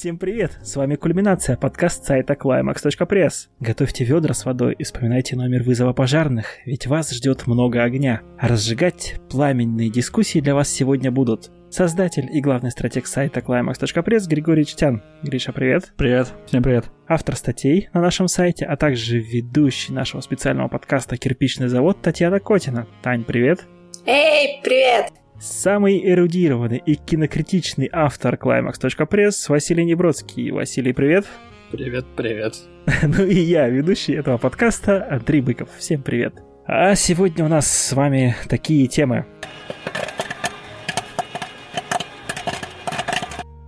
[0.00, 0.58] Всем привет!
[0.62, 3.48] С вами Кульминация, подкаст сайта climax.press.
[3.60, 8.22] Готовьте ведра с водой и вспоминайте номер вызова пожарных, ведь вас ждет много огня.
[8.38, 14.64] А разжигать пламенные дискуссии для вас сегодня будут создатель и главный стратег сайта climax.press Григорий
[14.64, 15.02] Чтян.
[15.22, 15.92] Гриша, привет.
[15.98, 16.86] Привет, всем привет.
[17.06, 22.86] Автор статей на нашем сайте, а также ведущий нашего специального подкаста «Кирпичный завод» Татьяна Котина.
[23.02, 23.66] Тань, привет.
[24.06, 25.19] Эй, привет!
[25.40, 30.50] Самый эрудированный и кинокритичный автор Climax.press Василий Небродский.
[30.50, 31.24] Василий, привет.
[31.70, 32.56] Привет, привет.
[33.02, 35.70] ну и я, ведущий этого подкаста Андрей Быков.
[35.78, 36.34] Всем привет.
[36.66, 39.24] А сегодня у нас с вами такие темы.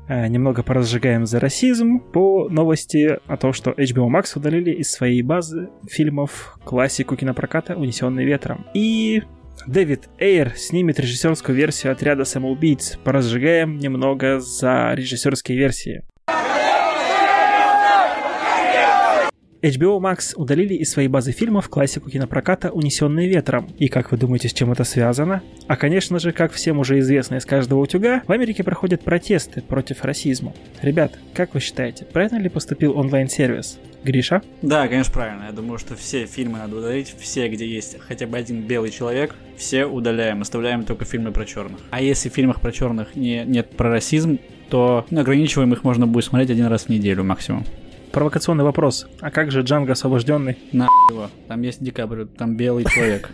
[0.08, 5.22] А, немного поразжигаем за расизм по новости о том, что HBO Max удалили из своей
[5.22, 8.66] базы фильмов классику кинопроката «Унесенный ветром».
[8.74, 9.22] И
[9.66, 12.98] Дэвид Эйр снимет режиссерскую версию отряда самоубийц.
[13.04, 16.02] Поразжигаем немного за режиссерские версии.
[19.62, 23.68] HBO Max удалили из своей базы фильмов классику кинопроката «Унесенные ветром».
[23.78, 25.40] И как вы думаете, с чем это связано?
[25.68, 30.04] А конечно же, как всем уже известно из каждого утюга, в Америке проходят протесты против
[30.04, 30.52] расизма.
[30.82, 33.78] Ребят, как вы считаете, правильно ли поступил онлайн-сервис?
[34.04, 34.42] Гриша?
[34.62, 35.44] Да, конечно, правильно.
[35.46, 39.34] Я думаю, что все фильмы надо удалить, все, где есть хотя бы один белый человек,
[39.56, 41.80] все удаляем, оставляем только фильмы про черных.
[41.90, 46.06] А если в фильмах про черных не, нет про расизм, то ну, ограничиваем их можно
[46.06, 47.64] будет смотреть один раз в неделю максимум.
[48.10, 49.06] Провокационный вопрос.
[49.20, 50.58] А как же Джанго освобожденный?
[50.72, 51.30] На его.
[51.48, 53.30] Там есть Декабрь, там белый человек.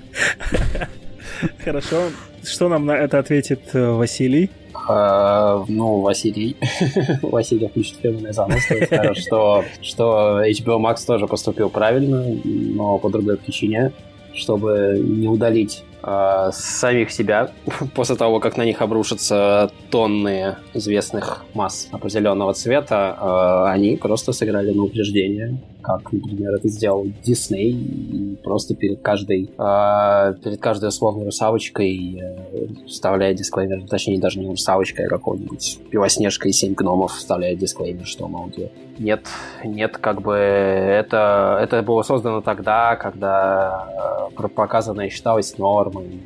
[1.64, 2.02] Хорошо.
[2.44, 4.50] Что нам на это ответит э, Василий?
[4.88, 6.56] Uh, ну, Василий,
[7.22, 13.36] Василий включит фирменный занос, скажет, что, что HBO Max тоже поступил правильно, но по другой
[13.36, 13.92] причине,
[14.32, 17.50] чтобы не удалить э, самих себя
[17.94, 24.72] после того, как на них обрушатся тонны известных масс определенного цвета, э, они просто сыграли
[24.72, 31.24] на упреждение, как, например, это сделал Дисней, и просто перед каждой, э, перед каждой условной
[31.26, 37.54] русалочкой э, вставляя дисклеймер, точнее, даже не русалочкой, а какой-нибудь Белоснежка и Семь гномов вставляя
[37.54, 38.50] дисклеймер, что, мол,
[38.98, 39.26] нет,
[39.64, 45.56] нет, как бы это, это было создано тогда, когда э, показанное считалось
[45.90, 46.20] нормой.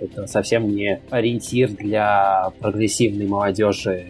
[0.00, 4.06] Это совсем не ориентир для прогрессивной молодежи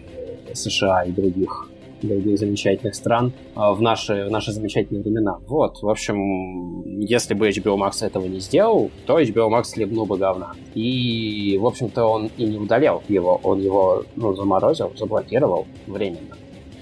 [0.55, 1.71] США и других
[2.03, 5.39] других замечательных стран э, в наши, в наши замечательные времена.
[5.47, 10.17] Вот, в общем, если бы HBO Max этого не сделал, то HBO Max хлебнул бы
[10.17, 10.53] говна.
[10.75, 16.37] И, в общем-то, он и не удалял его, он его ну, заморозил, заблокировал временно.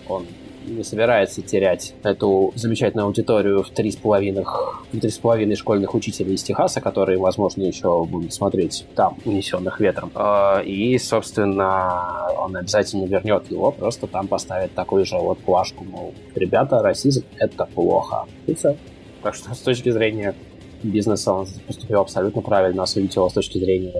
[0.08, 0.24] Он
[0.68, 5.94] не собирается терять эту замечательную аудиторию в три с половиной, в три с половиной школьных
[5.94, 10.10] учителей из Техаса, которые, возможно, еще будут смотреть там, унесенных ветром.
[10.14, 16.14] А, и, собственно, он обязательно вернет его, просто там поставит такую же вот плашку, мол,
[16.34, 18.26] ребята, расизм— это плохо.
[18.46, 18.76] И все.
[19.22, 20.34] Так что с точки зрения
[20.82, 23.92] бизнеса он поступил абсолютно правильно, осудить его с точки зрения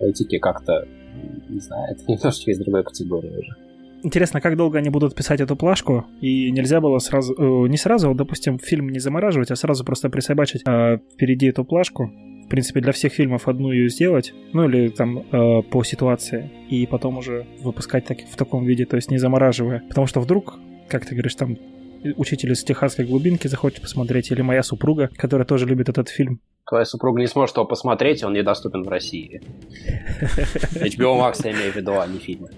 [0.00, 0.86] э, этики как-то,
[1.48, 3.67] не знаю, это немножечко из другой категории уже.
[4.02, 8.14] Интересно, как долго они будут писать эту плашку, и нельзя было сразу, э, не сразу,
[8.14, 12.12] допустим, фильм не замораживать, а сразу просто присобачить э, впереди эту плашку.
[12.46, 16.86] В принципе, для всех фильмов одну ее сделать, ну или там э, по ситуации, и
[16.86, 19.82] потом уже выпускать так, в таком виде, то есть не замораживая.
[19.88, 20.58] Потому что вдруг,
[20.88, 21.58] как ты говоришь, там
[22.16, 26.84] учитель из техасской глубинки захочет посмотреть, или моя супруга, которая тоже любит этот фильм, твоя
[26.84, 29.40] супруга не сможет его посмотреть, он недоступен в России.
[30.74, 32.50] HBO Max я имею в виду, а не фильмы.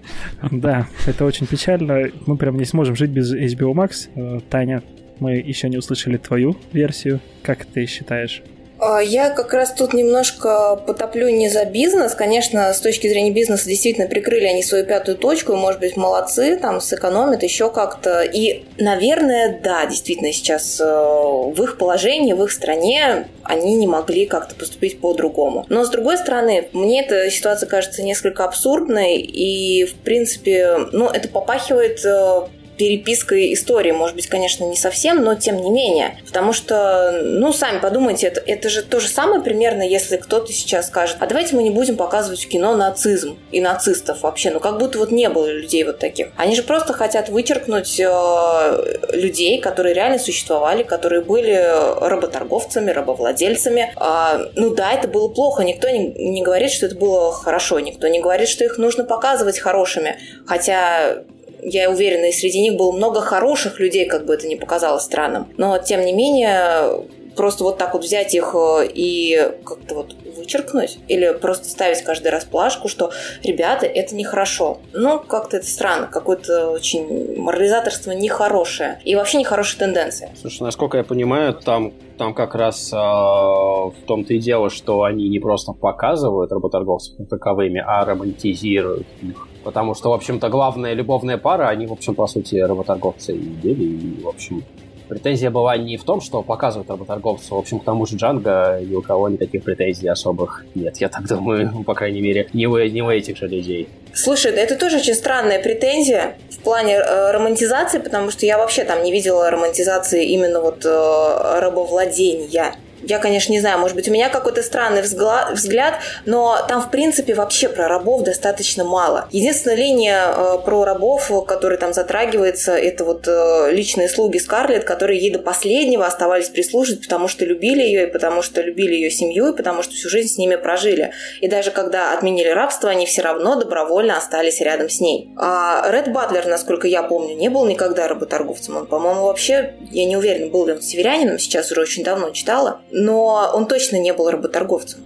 [0.51, 2.11] Да, это очень печально.
[2.27, 4.09] Мы прям не сможем жить без HBO Max.
[4.17, 4.83] Э, Таня,
[5.21, 7.21] мы еще не услышали твою версию.
[7.43, 8.43] Как ты считаешь?
[8.81, 12.15] А, я как раз тут немножко потоплю не за бизнес.
[12.15, 16.81] Конечно, с точки зрения бизнеса действительно прикрыли они свою пятую точку, может быть, молодцы, там,
[16.81, 18.23] сэкономят еще как-то.
[18.23, 24.27] И, наверное, да, действительно, сейчас э, в их положении, в их стране они не могли
[24.27, 25.67] как-то поступить по-другому.
[25.69, 31.29] Но, с другой стороны, мне эта ситуация кажется несколько абсурдной, и, в принципе, ну, это
[31.29, 32.41] попахивает э,
[32.81, 33.91] перепиской истории.
[33.91, 36.19] Может быть, конечно, не совсем, но тем не менее.
[36.25, 40.87] Потому что, ну, сами подумайте, это, это же то же самое примерно, если кто-то сейчас
[40.87, 44.51] скажет, а давайте мы не будем показывать в кино нацизм и нацистов вообще.
[44.51, 46.29] Ну, как будто вот не было людей вот таких.
[46.39, 51.53] Они же просто хотят вычеркнуть э, людей, которые реально существовали, которые были
[52.01, 53.93] работорговцами, рабовладельцами.
[53.97, 55.65] А, ну да, это было плохо.
[55.65, 57.79] Никто не, не говорит, что это было хорошо.
[57.79, 60.19] Никто не говорит, что их нужно показывать хорошими.
[60.47, 61.19] Хотя
[61.63, 65.49] я уверена, и среди них было много хороших людей, как бы это ни показалось странным.
[65.57, 67.05] Но, тем не менее,
[67.37, 70.99] просто вот так вот взять их э, и как-то вот вычеркнуть.
[71.09, 73.13] Или просто ставить каждый раз плашку, что,
[73.43, 74.79] ребята, это нехорошо.
[74.93, 76.07] Ну, как-то это странно.
[76.07, 79.01] Какое-то очень морализаторство нехорошее.
[79.05, 80.31] И вообще нехорошая тенденция.
[80.41, 85.31] Слушай, насколько я понимаю, там там как раз э, в том-то и дело, что они
[85.31, 89.49] не просто показывают работорговцев таковыми, а романтизируют их.
[89.65, 93.85] Потому что, в общем-то, главная любовная пара, они, в общем, по сути, работорговцы и были,
[93.85, 94.65] и, в общем,
[95.11, 97.51] Претензия была не в том, что показывают работорговцев.
[97.51, 101.27] В общем, к тому же Джанго ни у кого никаких претензий особых нет, я так
[101.27, 103.89] думаю, по крайней мере, не у, не у этих же людей.
[104.15, 109.03] Слушай, это тоже очень странная претензия в плане э, романтизации, потому что я вообще там
[109.03, 114.29] не видела романтизации именно вот э, рабовладения я, конечно, не знаю, может быть, у меня
[114.29, 115.95] какой-то странный взгляд,
[116.27, 119.29] но там, в принципе, вообще про рабов достаточно мало.
[119.31, 125.21] Единственная линия э, про рабов, которая там затрагивается, это вот э, личные слуги Скарлетт, которые
[125.21, 129.53] ей до последнего оставались прислуживать, потому что любили ее, и потому что любили ее семью,
[129.53, 131.13] и потому что всю жизнь с ними прожили.
[131.41, 135.31] И даже когда отменили рабство, они все равно добровольно остались рядом с ней.
[135.37, 138.77] А Ред Батлер, насколько я помню, не был никогда работорговцем.
[138.77, 142.81] Он, по-моему, вообще, я не уверена, был ли он северянином, сейчас уже очень давно читала
[143.01, 145.01] но он точно не был работорговцем.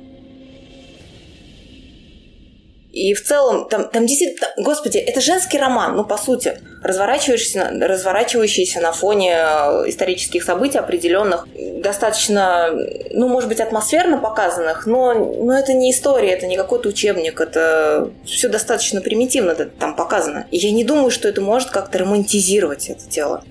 [2.95, 8.81] И в целом, там, там действительно, господи, это женский роман, ну, по сути, разворачивающийся, разворачивающийся
[8.81, 11.49] на фоне э, исторических событий определенных,
[11.81, 12.71] достаточно,
[13.11, 18.11] ну, может быть, атмосферно показанных, но, но это не история, это не какой-то учебник, это
[18.25, 20.47] все достаточно примитивно там показано.
[20.53, 23.43] И я не думаю, что это может как-то романтизировать это дело.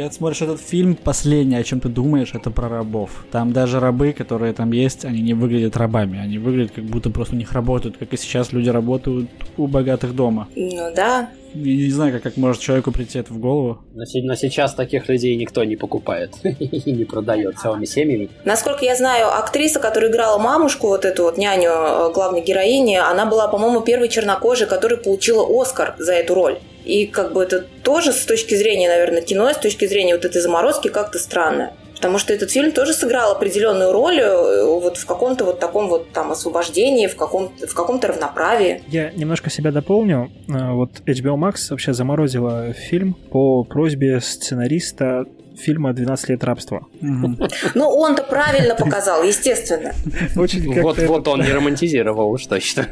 [0.00, 3.26] Когда смотришь этот фильм, последнее, о чем ты думаешь, это про рабов.
[3.30, 6.18] Там даже рабы, которые там есть, они не выглядят рабами.
[6.18, 10.16] Они выглядят, как будто просто у них работают, как и сейчас люди работают у богатых
[10.16, 10.48] дома.
[10.56, 11.28] Ну да.
[11.52, 13.80] Я не знаю, как, как может человеку прийти это в голову.
[13.92, 18.30] Но, но сейчас таких людей никто не покупает и не продает целыми семьями.
[18.46, 23.26] Насколько я знаю, актриса, которая играла мамушку, вот эту вот няню э, главной героини, она
[23.26, 26.58] была, по-моему, первой чернокожей, которая получила Оскар за эту роль.
[26.90, 30.40] И как бы это тоже с точки зрения, наверное, кино, с точки зрения вот этой
[30.42, 31.72] заморозки как-то странно.
[31.94, 36.10] Потому что этот фильм тоже сыграл определенную роль э, вот в каком-то вот таком вот
[36.12, 38.82] там освобождении, в, каком в каком-то равноправии.
[38.88, 40.32] Я немножко себя дополню.
[40.48, 45.26] Э, вот HBO Max вообще заморозила фильм по просьбе сценариста
[45.56, 46.86] фильма «12 лет рабства».
[47.74, 49.92] Ну, он-то правильно показал, естественно.
[50.34, 50.50] Вот,
[50.98, 52.88] вот он не романтизировал уж точно.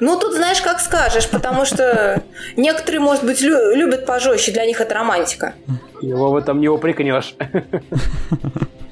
[0.00, 2.22] Ну, тут знаешь, как скажешь, потому что
[2.56, 5.54] некоторые, может быть, лю- любят пожестче, для них это романтика.
[6.00, 7.34] Его в этом не упрекнешь.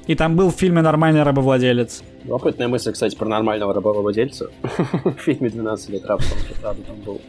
[0.07, 2.03] И там был в фильме «Нормальный рабовладелец».
[2.23, 4.49] Любопытная мысль, кстати, про нормального рабовладельца.
[5.03, 7.21] В фильме «12 лет рабства», правда, там был.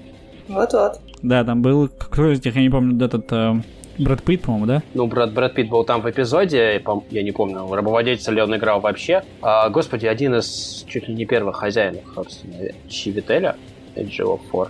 [0.49, 1.01] Вот-вот.
[1.23, 3.55] Да, там был, кто из них, я не помню, этот э,
[3.99, 4.83] Брэд Питт, по-моему, да?
[4.95, 8.81] Ну, Брэд, Брэд Питт был там в эпизоде, я не помню, рабовладельца ли он играл
[8.81, 9.23] вообще.
[9.43, 12.57] А, господи, один из чуть ли не первых хозяинов, собственно,
[12.89, 13.57] Чивителя,
[13.95, 14.69] Edge of Four.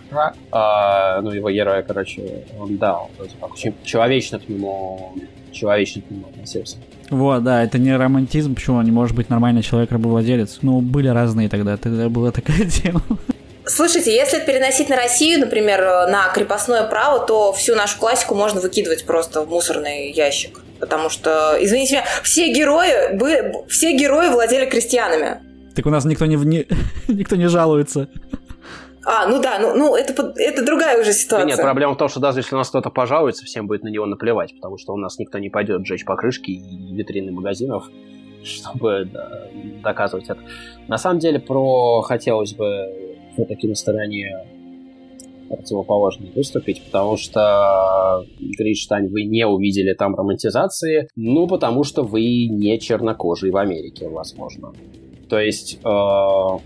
[0.52, 3.10] А, ну, его героя, короче, он дал.
[3.16, 5.14] Вроде как очень человечно к нему
[5.52, 6.76] человечно к нему относился.
[7.10, 10.58] Вот, да, это не романтизм, почему он не может быть нормальный человек-рабовладелец.
[10.62, 13.02] Ну, были разные тогда, тогда была такая тема.
[13.68, 19.04] Слушайте, если переносить на Россию, например, на крепостное право, то всю нашу классику можно выкидывать
[19.04, 20.60] просто в мусорный ящик.
[20.78, 25.40] Потому что, извините меня, все герои, были, все герои владели крестьянами.
[25.74, 26.66] Так у нас никто не, не,
[27.08, 28.08] никто не жалуется.
[29.04, 31.46] А, ну да, ну, ну это, это другая уже ситуация.
[31.46, 34.06] нет, проблема в том, что даже если у нас кто-то пожалуется, всем будет на него
[34.06, 37.84] наплевать, потому что у нас никто не пойдет сжечь покрышки и витрины магазинов,
[38.44, 39.48] чтобы да,
[39.82, 40.40] доказывать это.
[40.88, 43.05] На самом деле, про хотелось бы
[43.36, 44.46] все-таки на стороне
[45.48, 52.78] противоположной выступить, потому что, Гринштайн, вы не увидели там романтизации, ну, потому что вы не
[52.80, 54.72] чернокожий в Америке, возможно.
[55.28, 56.58] То есть, э,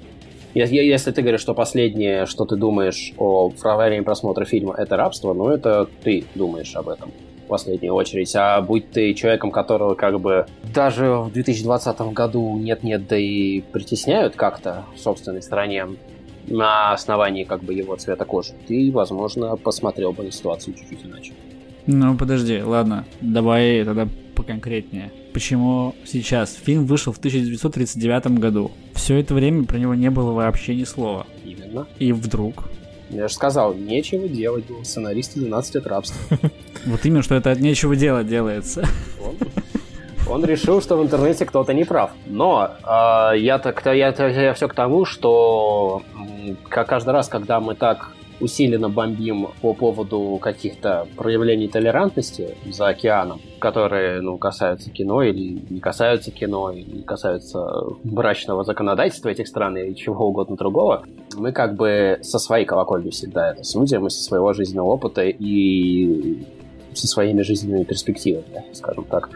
[0.55, 5.35] если ты говоришь, что последнее, что ты думаешь о во время просмотра фильма, это рабство,
[5.35, 7.11] ну, это ты думаешь об этом
[7.45, 8.35] в последнюю очередь.
[8.37, 14.37] А будь ты человеком, которого как бы даже в 2020 году нет-нет, да и притесняют
[14.37, 15.87] как-то в собственной стране,
[16.51, 21.33] на основании как бы его цвета кожи, ты, возможно, посмотрел бы на ситуацию чуть-чуть иначе.
[21.87, 25.13] Ну, подожди, ладно, давай тогда поконкретнее.
[25.33, 26.55] Почему сейчас?
[26.55, 28.71] Фильм вышел в 1939 году.
[28.95, 31.27] Все это время про него не было вообще ни слова.
[31.45, 31.87] Именно.
[31.99, 32.69] И вдруг...
[33.11, 36.39] Я же сказал, нечего делать, был сценарист 12 лет рабства.
[36.87, 38.85] Вот именно, что это от нечего делать делается.
[40.31, 42.13] Он решил, что в интернете кто-то не прав.
[42.27, 46.03] Но э, я, так, я, я, я все к тому, что
[46.69, 53.41] как каждый раз, когда мы так усиленно бомбим по поводу каких-то проявлений толерантности за океаном,
[53.59, 57.67] которые, ну, касаются кино или не касаются кино, или касаются
[58.05, 61.05] брачного законодательства этих стран или чего угодно другого,
[61.37, 66.47] мы как бы со своей колокольни всегда это судим, и со своего жизненного опыта, и
[66.95, 69.29] со своими жизненными перспективами, скажем так.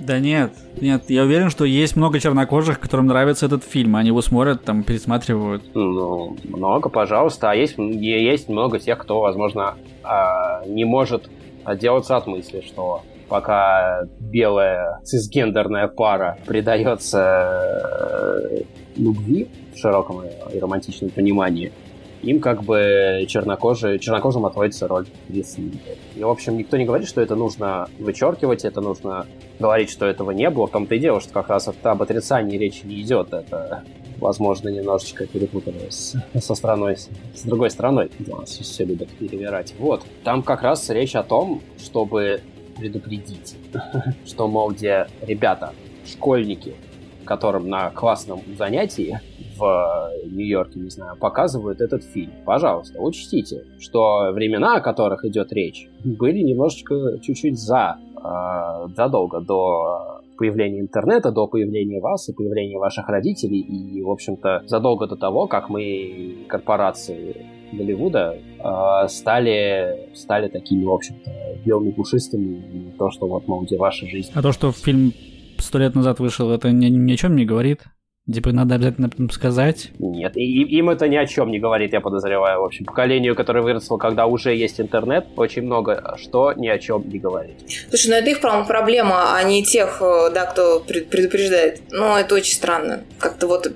[0.00, 3.94] Да нет, нет, я уверен, что есть много чернокожих, которым нравится этот фильм.
[3.94, 5.62] Они его смотрят, там, пересматривают.
[5.74, 7.50] Ну, много, пожалуйста.
[7.50, 11.30] А есть, есть много тех, кто, возможно, а, не может
[11.64, 18.62] отделаться от мысли, что пока белая цисгендерная пара предается э,
[18.96, 21.72] любви в широком и романтичном понимании,
[22.22, 25.72] им как бы чернокожие, чернокожим отводится роль весны.
[26.14, 29.26] И, в общем, никто не говорит, что это нужно вычеркивать, это нужно
[29.58, 30.66] говорить, что этого не было.
[30.66, 33.32] В том-то и дело, что как раз об отрицании речи не идет.
[33.32, 33.84] Это,
[34.18, 39.74] возможно, немножечко перепутано с, со страной, с, другой страной, нас все любят перевирать.
[39.78, 40.02] Вот.
[40.22, 42.40] Там как раз речь о том, чтобы
[42.76, 43.56] предупредить,
[44.24, 45.72] что, мол, где ребята,
[46.06, 46.74] школьники,
[47.24, 49.20] которым на классном занятии
[49.62, 52.32] в Нью-Йорке, не знаю, показывают этот фильм.
[52.44, 60.20] Пожалуйста, учтите, что времена, о которых идет речь, были немножечко чуть-чуть за, э, задолго до
[60.36, 65.46] появления интернета, до появления вас и появления ваших родителей, и, в общем-то, задолго до того,
[65.46, 71.30] как мы, корпорации Голливуда, э, стали, стали такими, в общем-то,
[71.64, 74.30] белыми пушистыми, то, что вот, мол, где ваша жизнь.
[74.34, 75.12] А то, что фильм
[75.58, 77.84] сто лет назад вышел, это ни, ни о чем не говорит?
[78.30, 79.90] Типа надо обязательно сказать?
[79.98, 82.60] Нет, и, им это ни о чем не говорит, я подозреваю.
[82.60, 87.08] В общем, поколению, которое выросло, когда уже есть интернет, очень много что ни о чем
[87.08, 87.56] не говорит.
[87.88, 91.80] Слушай, ну это их, по проблема, а не тех, э, да, кто предупреждает.
[91.90, 93.02] Ну, это очень странно.
[93.18, 93.70] Как-то вот, э,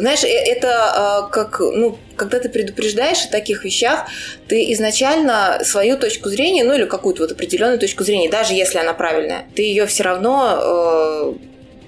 [0.00, 4.08] знаешь, э, это как, ну, когда ты предупреждаешь о таких вещах,
[4.46, 8.92] ты изначально свою точку зрения, ну или какую-то вот определенную точку зрения, даже если она
[8.92, 11.34] правильная, ты ее все равно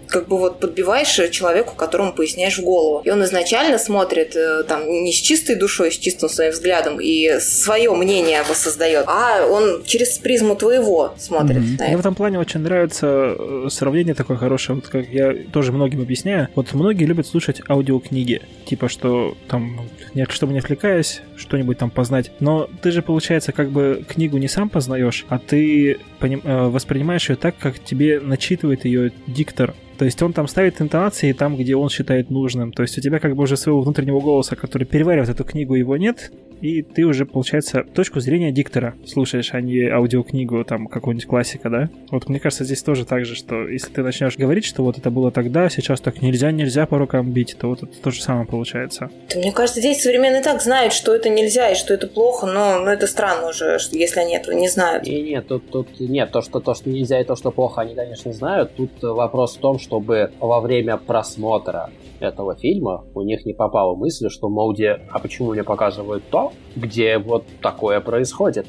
[0.08, 3.02] как бы вот подбиваешь человеку, которому поясняешь в голову.
[3.04, 7.38] И он изначально смотрит э, там не с чистой душой, с чистым своим взглядом и
[7.40, 11.58] свое мнение воссоздает, а он через призму твоего смотрит.
[11.58, 11.86] Mm-hmm.
[11.86, 13.06] Мне в этом плане очень нравится
[13.38, 16.48] э, сравнение такое хорошее, вот как я тоже многим объясняю.
[16.54, 19.88] Вот многие любят слушать аудиокниги, типа что там,
[20.28, 22.30] чтобы не отвлекаясь, что-нибудь там познать.
[22.40, 26.40] Но ты же, получается, как бы книгу не сам познаешь, а ты поним...
[26.44, 29.74] Э, воспринимаешь ее так, как тебе начитывает ее диктор.
[29.98, 32.72] То есть он там ставит интонации там, где он считает нужным.
[32.72, 35.96] То есть у тебя как бы уже своего внутреннего голоса, который переваривает эту книгу, его
[35.96, 41.70] нет, и ты уже, получается, точку зрения диктора слушаешь, а не аудиокнигу, там, какую-нибудь классика,
[41.70, 41.88] да?
[42.10, 45.10] Вот мне кажется, здесь тоже так же, что если ты начнешь говорить, что вот это
[45.10, 48.46] было тогда, сейчас так нельзя, нельзя по рукам бить, то вот это то же самое
[48.46, 49.10] получается.
[49.32, 52.80] Да, мне кажется, здесь современные так знают, что это нельзя и что это плохо, но,
[52.80, 55.06] но это странно уже, если они этого не знают.
[55.06, 57.94] И нет, тут, тут нет, то что, то, что нельзя и то, что плохо, они,
[57.94, 58.74] конечно, знают.
[58.76, 64.28] Тут вопрос в том, чтобы во время просмотра этого фильма у них не попала мысль,
[64.30, 68.66] что, мол, где, а почему мне показывают то, где вот такое происходит?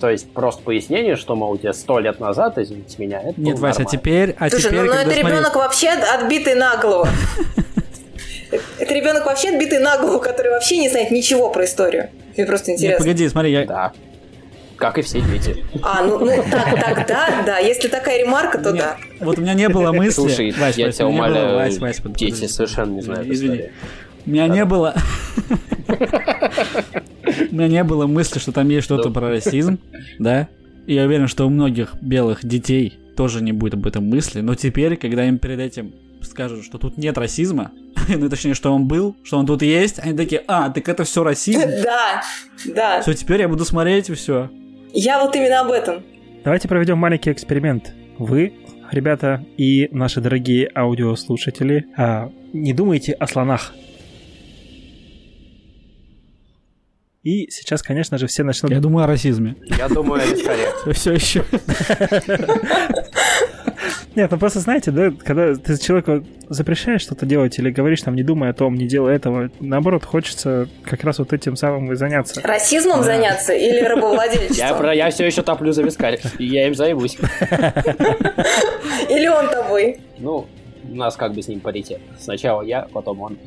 [0.00, 3.82] То есть просто пояснение, что, мол, тебе сто лет назад, извините меня, это Нет, Вася,
[3.82, 4.36] а теперь...
[4.38, 7.06] А Слушай, теперь, ну, ну это ребенок вообще отбитый на голову.
[8.78, 12.10] Это ребенок вообще отбитый на голову, который вообще не знает ничего про историю.
[12.36, 13.04] Мне просто интересно.
[13.04, 13.64] погоди, смотри, я...
[13.66, 13.92] Да.
[14.76, 15.64] Как и все дети.
[15.82, 17.58] А, ну, ну так, тогда, да.
[17.58, 18.96] Если такая ремарка, то Нет, да.
[19.24, 20.12] Вот у меня не было мысли...
[20.12, 23.70] Слушай, Вась, я Вась, тебя умоляю, было, Вась, Вась, дети совершенно не знают Извини.
[24.26, 24.94] У меня не было...
[27.50, 29.78] У меня не было мысли, что там есть что-то про расизм,
[30.18, 30.48] да?
[30.86, 34.96] Я уверен, что у многих белых детей тоже не будет об этом мысли, но теперь,
[34.96, 37.72] когда им перед этим скажут, что тут нет расизма,
[38.08, 41.24] ну точнее, что он был, что он тут есть, они такие, а, так это все
[41.24, 41.60] расизм?
[41.82, 42.22] Да,
[42.66, 43.00] да.
[43.02, 44.50] Все, теперь я буду смотреть и все.
[44.92, 46.02] Я вот именно об этом.
[46.44, 47.92] Давайте проведем маленький эксперимент.
[48.18, 48.54] Вы,
[48.92, 53.74] ребята, и наши дорогие аудиослушатели, а, не думайте о слонах.
[57.22, 58.70] И сейчас, конечно же, все начнут...
[58.70, 59.56] Я думаю о расизме.
[59.76, 61.44] Я думаю о Все, все еще.
[64.14, 68.22] Нет, ну просто знаете, да, когда ты человеку запрещаешь что-то делать или говоришь там, не
[68.22, 72.40] думай о том, не делай этого, наоборот, хочется как раз вот этим самым и заняться.
[72.42, 73.04] Расизмом да.
[73.04, 74.68] заняться или рабовладельчеством?
[74.68, 77.16] Я, про, я все еще топлю за вискарь, и я им займусь.
[79.08, 80.00] Или он тобой?
[80.18, 80.46] Ну,
[80.90, 82.00] у нас как бы с ним паритет.
[82.18, 83.38] Сначала я, потом он.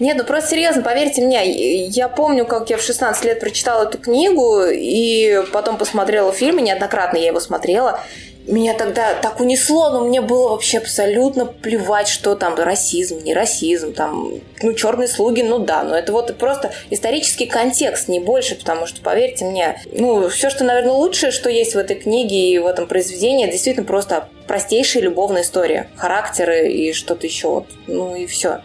[0.00, 3.98] Нет, ну просто серьезно, поверьте мне, я помню, как я в 16 лет прочитала эту
[3.98, 8.00] книгу и потом посмотрела фильм, и неоднократно я его смотрела,
[8.46, 13.92] меня тогда так унесло, но мне было вообще абсолютно плевать, что там расизм, не расизм,
[13.92, 18.86] там, ну, черные слуги, ну да, но это вот просто исторический контекст, не больше, потому
[18.86, 22.66] что, поверьте мне, ну, все, что, наверное, лучшее, что есть в этой книге и в
[22.66, 28.60] этом произведении, действительно просто простейшая любовная история, характеры и что-то еще, вот, ну и все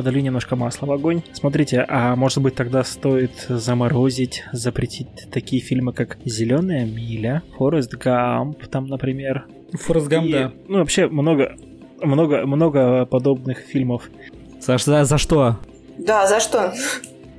[0.00, 1.20] подали немножко масла в огонь.
[1.34, 8.66] Смотрите, а может быть тогда стоит заморозить, запретить такие фильмы, как «Зеленая миля», «Форест Гамп»,
[8.68, 9.44] там, например.
[9.74, 10.52] «Форест Гамп», И, да.
[10.68, 11.54] Ну, вообще много,
[12.02, 14.08] много, много подобных фильмов.
[14.58, 15.58] За, за, за что?
[15.98, 16.72] Да, за что?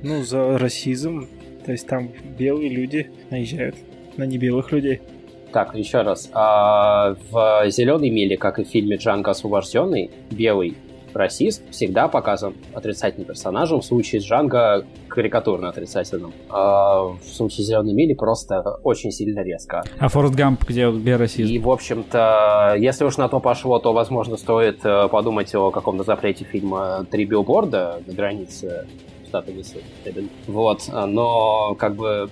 [0.04, 1.26] Ну, за расизм.
[1.66, 3.74] То есть там белые люди наезжают
[4.16, 5.00] на небелых людей.
[5.52, 6.30] Так, еще раз.
[6.32, 10.76] А, в «Зеленой миле», как и в фильме «Джанго освобожденный», белый
[11.14, 16.32] расист всегда показан отрицательным персонажем, в случае с Джанго карикатурно отрицательным.
[16.48, 19.82] А в случае Зеленой мили просто очень сильно резко.
[19.98, 21.52] А Форест Гамп, где, где расизм?
[21.52, 26.04] И, в общем-то, если уж на то пошло, то, возможно, стоит э, подумать о каком-то
[26.04, 28.86] запрете фильма «Три билборда» на границе
[29.26, 30.28] штата Миссисипи.
[30.46, 32.30] Вот, но как бы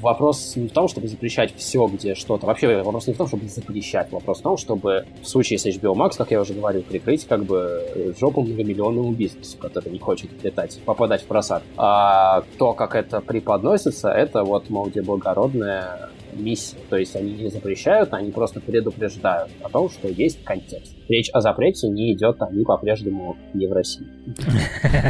[0.00, 2.46] вопрос не в том, чтобы запрещать все, где что-то.
[2.46, 4.12] Вообще вопрос не в том, чтобы запрещать.
[4.12, 7.44] Вопрос в том, чтобы в случае с HBO Max, как я уже говорил, прикрыть как
[7.44, 11.62] бы жопу многомиллионному бизнесу, который не хочет летать, попадать в просад.
[11.76, 16.76] А то, как это преподносится, это вот, мол, где благородная миссия.
[16.88, 20.92] То есть они не запрещают, они просто предупреждают о том, что есть контекст.
[21.08, 24.06] Речь о запрете не идет, они по-прежнему не в России.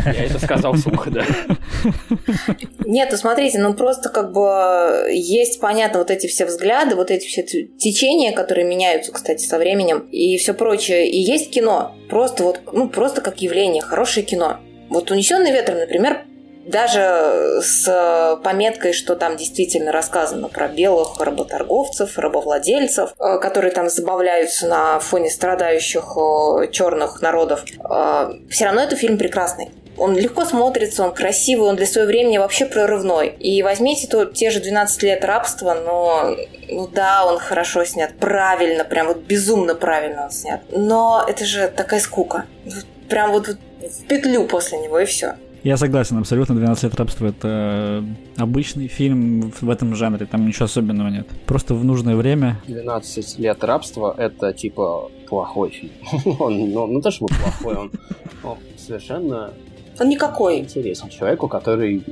[0.07, 1.25] Я это сказал вслух, да.
[2.87, 7.27] Нет, ну смотрите, ну просто как бы есть, понятно, вот эти все взгляды, вот эти
[7.27, 11.11] все течения, которые меняются, кстати, со временем, и все прочее.
[11.11, 14.59] И есть кино, просто вот, ну просто как явление, хорошее кино.
[14.89, 16.25] Вот «Унесенный ветром», например,
[16.71, 24.69] даже с пометкой, что там действительно рассказано про белых работорговцев, рабовладельцев, э, которые там забавляются
[24.69, 29.71] на фоне страдающих э, черных народов, э, все равно это фильм прекрасный.
[29.99, 33.29] Он легко смотрится, он красивый, он для своего времени вообще прорывной.
[33.29, 36.35] И возьмите то, те же 12 лет рабства, но
[36.69, 40.61] ну да, он хорошо снят, правильно, прям вот безумно правильно он снят.
[40.71, 42.47] Но это же такая скука.
[43.11, 45.35] Прям вот в петлю после него и все.
[45.63, 46.55] Я согласен, абсолютно.
[46.55, 48.05] 12 лет рабства это
[48.37, 51.29] обычный фильм в этом жанре, там ничего особенного нет.
[51.47, 52.61] Просто в нужное время.
[52.67, 55.93] 12 лет рабства это типа плохой фильм.
[56.41, 57.93] он, ну, ну то, что плохой, он,
[58.43, 59.53] он совершенно
[60.01, 60.59] он никакой.
[60.59, 62.03] Интересен человеку, который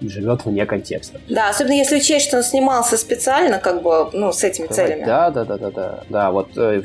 [0.00, 1.20] живет вне контекста.
[1.28, 5.04] Да, особенно если учесть, что он снимался специально, как бы, ну, с этими целями.
[5.04, 6.00] Да, да, да, да, да.
[6.08, 6.82] Да, вот э,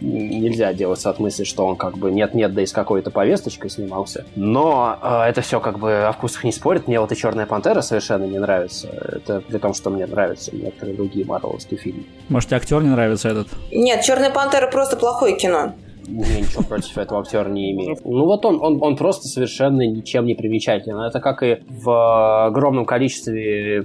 [0.00, 4.24] нельзя делаться от мысли, что он как бы нет-нет, да и с какой-то повесточкой снимался.
[4.34, 6.88] Но э, это все как бы о вкусах не спорит.
[6.88, 8.88] Мне вот и Черная пантера совершенно не нравится.
[8.88, 12.04] Это при том, что мне нравятся некоторые другие марвеловские фильмы.
[12.28, 13.48] Может, актер не нравится этот?
[13.70, 15.74] Нет, Черная пантера просто плохое кино.
[16.08, 17.96] Я ничего против этого актера не имею.
[18.04, 20.98] Ну вот он, он, он просто совершенно ничем не примечателен.
[20.98, 23.84] Это как и в огромном количестве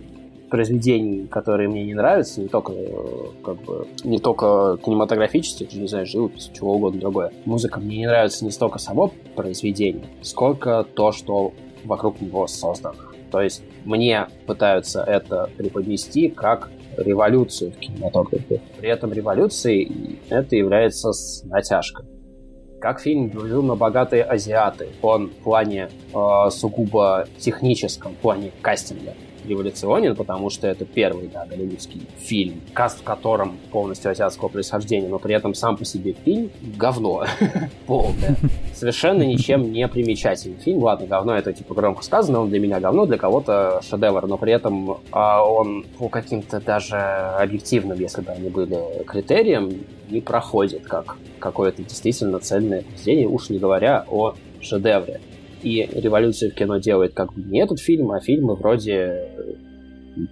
[0.49, 2.73] произведений, которые мне не нравятся, не только
[3.43, 7.33] как бы не только кинематографических, не знаю, живопись, чего угодно другое.
[7.45, 12.99] Музыка мне не нравится не столько само произведение, сколько то, что вокруг него создано.
[13.31, 18.61] То есть мне пытаются это преподнести как революцию в кинематографе.
[18.79, 22.05] При этом революцией это является с натяжкой
[22.79, 24.89] как фильм «Безумно богатые азиаты».
[25.01, 29.13] Он в плане э, сугубо техническом, в плане кастинга
[29.47, 35.19] революционен, потому что это первый, да, голливудский фильм, каст в котором полностью азиатского происхождения, но
[35.19, 37.25] при этом сам по себе фильм говно
[37.85, 38.35] полное.
[38.73, 40.83] Совершенно ничем не примечательный фильм.
[40.83, 44.53] Ладно, говно это типа громко сказано, он для меня говно, для кого-то шедевр, но при
[44.53, 49.71] этом а, он по каким-то даже объективным, если бы они были критериям,
[50.09, 55.19] не проходит как какое-то действительно цельное произведение, уж не говоря о шедевре.
[55.63, 59.29] И революцию в кино делает как бы не этот фильм, а фильмы вроде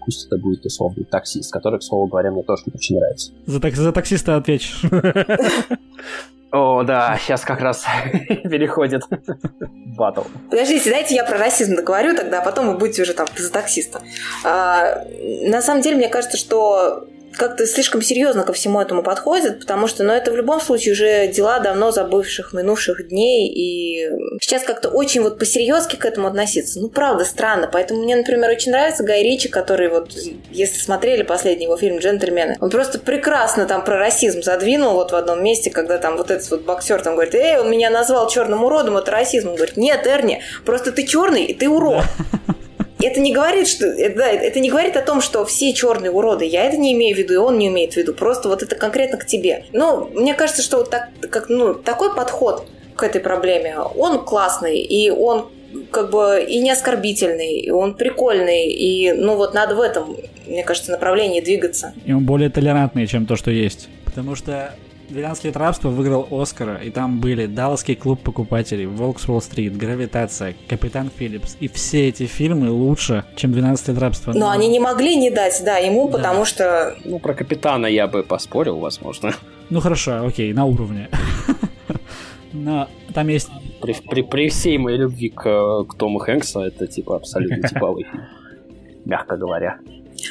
[0.06, 3.32] пусть это будет условный таксист, который, к слову говоря, мне тоже очень нравится.
[3.46, 4.88] За, так, за таксиста отвечу.
[6.52, 7.86] О, да, сейчас как раз
[8.44, 9.04] переходит
[9.98, 10.22] батл.
[10.50, 14.02] Подождите, дайте я про расизм договорю тогда, а потом вы будете уже там за таксиста.
[14.44, 15.06] А,
[15.44, 20.04] на самом деле, мне кажется, что как-то слишком серьезно ко всему этому подходят, потому что,
[20.04, 24.10] ну, это в любом случае уже дела давно забывших, минувших дней, и
[24.42, 26.80] сейчас как-то очень вот по-серьезки к этому относиться.
[26.80, 27.70] Ну, правда, странно.
[27.72, 30.12] Поэтому мне, например, очень нравится Гай Ричи, который вот,
[30.52, 35.16] если смотрели последний его фильм «Джентльмены», он просто прекрасно там про расизм задвинул вот в
[35.16, 38.64] одном месте, когда там вот этот вот боксер там говорит, эй, он меня назвал черным
[38.64, 39.50] уродом, это расизм.
[39.50, 42.06] Он говорит, нет, Эрни, просто ты черный, и ты урод.
[43.06, 46.46] это не говорит, что это, да, это не говорит о том, что все черные уроды.
[46.46, 48.14] Я это не имею в виду, и он не имеет в виду.
[48.14, 49.66] Просто вот это конкретно к тебе.
[49.72, 54.80] Ну, мне кажется, что вот так, как, ну, такой подход к этой проблеме, он классный,
[54.80, 55.50] и он
[55.90, 60.64] как бы и не оскорбительный, и он прикольный, и ну вот надо в этом, мне
[60.64, 61.94] кажется, направлении двигаться.
[62.06, 63.88] И он более толерантный, чем то, что есть.
[64.06, 64.76] Потому что
[65.12, 70.56] 12 лет рабства выиграл Оскара, и там были Далласский клуб покупателей, Волк с Уолл-стрит, Гравитация,
[70.68, 71.58] Капитан Филлипс.
[71.60, 74.34] И все эти фильмы лучше, чем 12 лет рабства.
[74.34, 76.18] Но они не могли не дать, да, ему, Да.
[76.18, 76.96] потому что...
[77.04, 79.34] Ну, про Капитана я бы поспорил, возможно.
[79.70, 81.10] Ну хорошо, окей, на уровне.
[82.54, 83.50] Но там есть...
[83.82, 88.04] При, при, при всей моей любви к, э, к Тому Хэнксу, это, типа, абсолютно типовый
[88.04, 88.24] фильм.
[89.06, 89.80] Мягко говоря.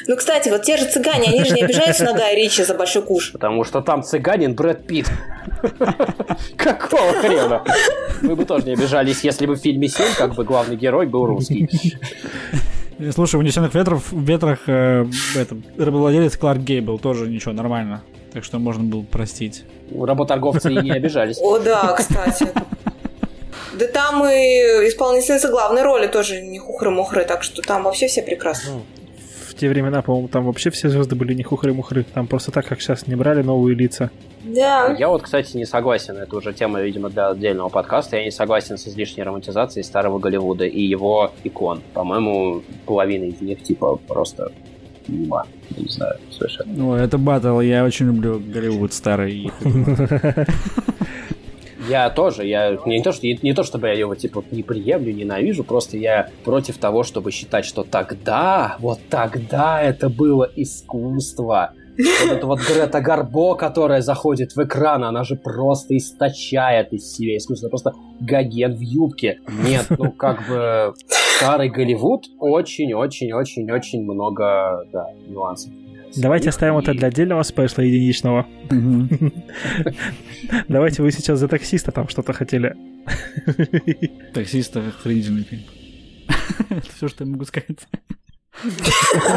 [0.07, 3.01] Ну, кстати, вот те же цыгане, они же не обижаются на Гая Ричи за большой
[3.01, 3.31] куш.
[3.31, 5.11] Потому что там цыганин Брэд Питт.
[6.55, 7.63] Какого хрена?
[8.21, 11.25] Мы бы тоже не обижались, если бы в фильме «Семь» как бы главный герой был
[11.25, 11.97] русский.
[13.13, 18.03] Слушай, в «Унесенных ветров, ветрах» э, этом, рабовладелец Кларк Гейбл тоже ничего, нормально.
[18.31, 19.63] Так что можно было простить.
[19.91, 21.37] Работорговцы и не обижались.
[21.41, 22.47] О, да, кстати.
[23.73, 28.81] Да там и исполнительница главной роли тоже не хухры-мухры, так что там вообще все прекрасно.
[29.61, 32.03] В те времена, по-моему, там вообще все звезды были не хухры-мухры.
[32.15, 34.09] Там просто так, как сейчас, не брали новые лица.
[34.43, 34.95] Да.
[34.97, 38.79] Я вот, кстати, не согласен, это уже тема, видимо, для отдельного подкаста, я не согласен
[38.79, 41.83] с излишней романтизацией старого Голливуда и его икон.
[41.93, 44.51] По-моему, половина из них, типа, просто
[45.07, 45.45] мимо.
[45.77, 46.73] Не знаю, совершенно.
[46.73, 49.51] Ну, это батл, я очень люблю Голливуд старый.
[51.91, 55.13] Я тоже, я не то, что, не, не то чтобы я его типа не приемлю,
[55.13, 61.73] ненавижу, просто я против того, чтобы считать, что тогда, вот тогда это было искусство.
[61.97, 67.35] Вот эта вот Грета Гарбо, которая заходит в экран, она же просто источает из себя
[67.35, 67.67] искусство.
[67.67, 69.41] Просто Гоген в юбке.
[69.49, 75.73] Нет, ну как бы старый Голливуд очень-очень-очень-очень много да, нюансов.
[76.15, 78.47] Давайте оставим это для отдельного спешла единичного.
[80.67, 82.75] Давайте вы сейчас за таксиста там что-то хотели.
[84.33, 85.63] Таксист охренительный фильм.
[86.69, 87.87] Это все, что я могу сказать.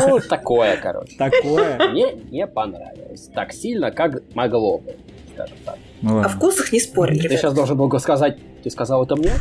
[0.06, 1.16] Ну, такое, короче.
[1.16, 1.90] Такое.
[1.90, 3.30] Мне не понравилось.
[3.34, 4.96] Так сильно, как могло бы,
[5.32, 5.78] скажем так.
[6.04, 7.40] Ну О вкусах не спорим, Ты ребят.
[7.40, 9.32] сейчас должен был сказать, ты сказал это мне?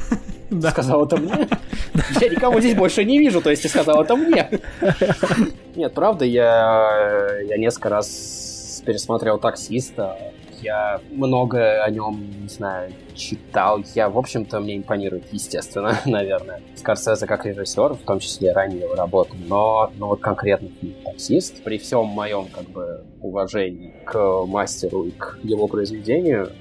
[0.49, 0.69] Да.
[0.69, 1.34] Сказал это мне?
[2.21, 4.62] Я никого здесь больше не вижу, то есть ты сказал это мне.
[5.76, 10.15] Нет, правда, я, я несколько раз пересмотрел «Таксиста»,
[10.63, 13.84] я много о нем, не знаю, читал.
[13.93, 16.62] Я, в общем-то, мне импонирует, естественно, наверное.
[16.76, 19.36] Скорсезе как режиссер, в том числе ранее его работы.
[19.47, 20.69] Но, но вот конкретно
[21.06, 26.52] «Таксист», при всем моем, как бы, уважении к мастеру и к его произведению,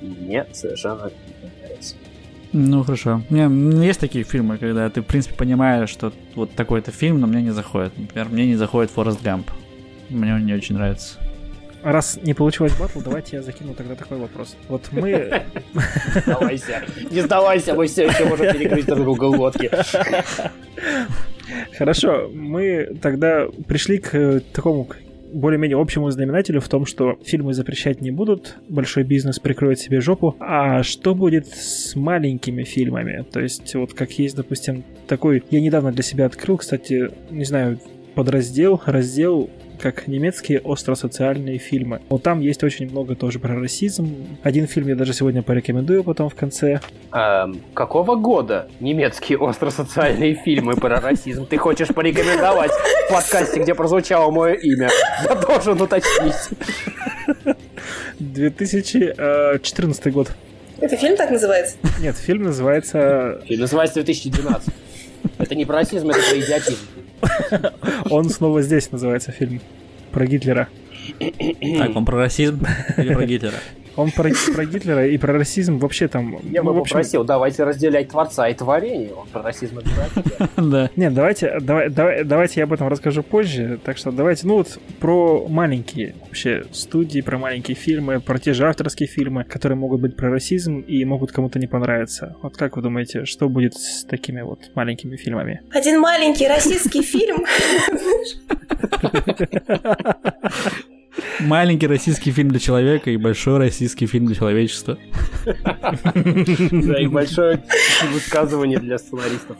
[0.00, 1.10] мне совершенно
[1.42, 1.96] не нравится.
[2.52, 3.20] Ну хорошо.
[3.30, 7.42] М, есть такие фильмы, когда ты, в принципе, понимаешь, что вот такой-то фильм, но мне
[7.42, 7.98] не заходит.
[7.98, 9.50] Например, мне не заходит Форест Гамп.
[10.08, 11.18] Мне он не очень нравится.
[11.84, 14.56] Раз не получилось батл, давайте я закину тогда такой вопрос.
[14.68, 15.42] Вот мы...
[16.24, 16.82] Сдавайся.
[17.10, 19.70] Не сдавайся, мы все еще можем перекрыть друг друга лодки.
[21.76, 24.88] Хорошо, мы тогда пришли к э, такому
[25.34, 30.36] более-менее общему знаменателю в том, что фильмы запрещать не будут, большой бизнес прикроет себе жопу.
[30.40, 33.26] А что будет с маленькими фильмами?
[33.30, 35.42] То есть, вот как есть, допустим, такой...
[35.50, 37.78] Я недавно для себя открыл, кстати, не знаю,
[38.14, 42.00] подраздел, раздел как немецкие остросоциальные фильмы.
[42.08, 44.38] Вот там есть очень много тоже про расизм.
[44.42, 46.80] Один фильм я даже сегодня порекомендую потом в конце.
[47.12, 54.30] Эм, какого года немецкие остросоциальные фильмы про расизм ты хочешь порекомендовать в подкасте, где прозвучало
[54.30, 54.90] мое имя?
[55.28, 56.34] Я должен уточнить.
[58.18, 60.30] 2014 год.
[60.80, 61.76] Это фильм так называется?
[62.00, 63.40] Нет, фильм называется...
[63.46, 64.68] Фильм называется 2012.
[65.38, 66.78] Это не про расизм, это про идиотизм.
[68.10, 69.60] Он снова здесь называется фильм.
[70.12, 70.68] Про Гитлера.
[71.18, 72.64] Так, он про расизм
[72.96, 73.58] или про Гитлера?
[73.96, 76.38] Он про, про Гитлера и про расизм вообще там...
[76.50, 79.12] Я ну, бы общем, попросил, давайте разделять творца и творение.
[79.14, 79.84] Он про расизм и.
[80.56, 80.90] Да.
[80.96, 83.78] Нет, давайте, давай, давай, давайте я об этом расскажу позже.
[83.84, 88.66] Так что давайте, ну вот про маленькие вообще студии, про маленькие фильмы, про те же
[88.66, 92.36] авторские фильмы, которые могут быть про расизм и могут кому-то не понравиться.
[92.42, 95.62] Вот как вы думаете, что будет с такими вот маленькими фильмами?
[95.70, 97.44] Один маленький российский фильм.
[101.40, 104.98] Маленький российский фильм для человека и большой российский фильм для человечества.
[105.44, 107.62] Да, и большое
[108.12, 109.56] высказывание для сценаристов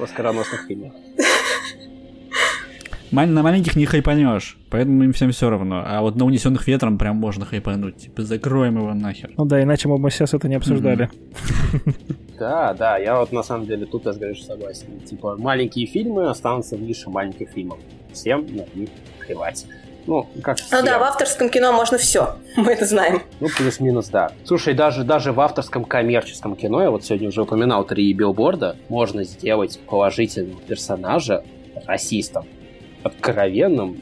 [0.00, 0.92] оскароносных фильмов.
[3.10, 5.84] Маль- На маленьких не хайпанешь, поэтому им всем все равно.
[5.86, 7.96] А вот на унесенных ветром прям можно хайпануть.
[7.98, 9.30] Типа закроем его нахер.
[9.36, 11.10] Ну да, иначе мы бы сейчас это не обсуждали.
[12.38, 14.98] Да, да, я вот на самом деле тут, я говорю, согласен.
[15.08, 17.78] Типа, маленькие фильмы останутся в нише маленьких фильмов.
[18.12, 18.88] Всем на них
[19.24, 19.66] плевать.
[20.06, 20.84] Ну, как Ну всем.
[20.84, 22.34] да, в авторском кино можно все.
[22.56, 23.22] Мы это знаем.
[23.40, 24.32] Ну, плюс-минус, да.
[24.44, 29.24] Слушай, даже, даже в авторском коммерческом кино, я вот сегодня уже упоминал три билборда, можно
[29.24, 31.44] сделать положительного персонажа
[31.86, 32.46] расистом.
[33.02, 33.98] Откровенным,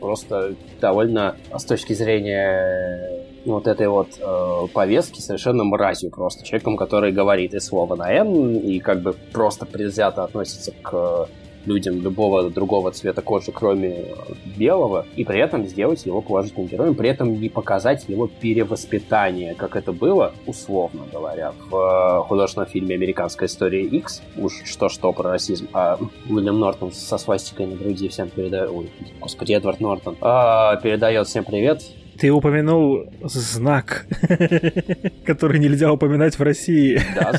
[0.00, 6.44] просто довольно с точки зрения вот этой вот э, повестки совершенно мразью просто.
[6.44, 11.28] Человеком, который говорит и слово на «Н», и как бы просто предвзято относится к
[11.66, 14.14] людям любого другого цвета кожи, кроме
[14.56, 19.76] белого, и при этом сделать его положительным героем, при этом не показать его перевоспитание, как
[19.76, 25.68] это было, условно говоря, в э, художественном фильме «Американская история X», уж что-что про расизм,
[25.72, 28.70] а Уильям Нортон со свастикой на груди всем передает...
[28.70, 30.16] Ой, господи, Эдвард Нортон.
[30.20, 31.82] А, передает всем привет.
[32.20, 34.04] Ты упомянул знак,
[35.24, 37.00] который нельзя упоминать в России.
[37.14, 37.32] Да,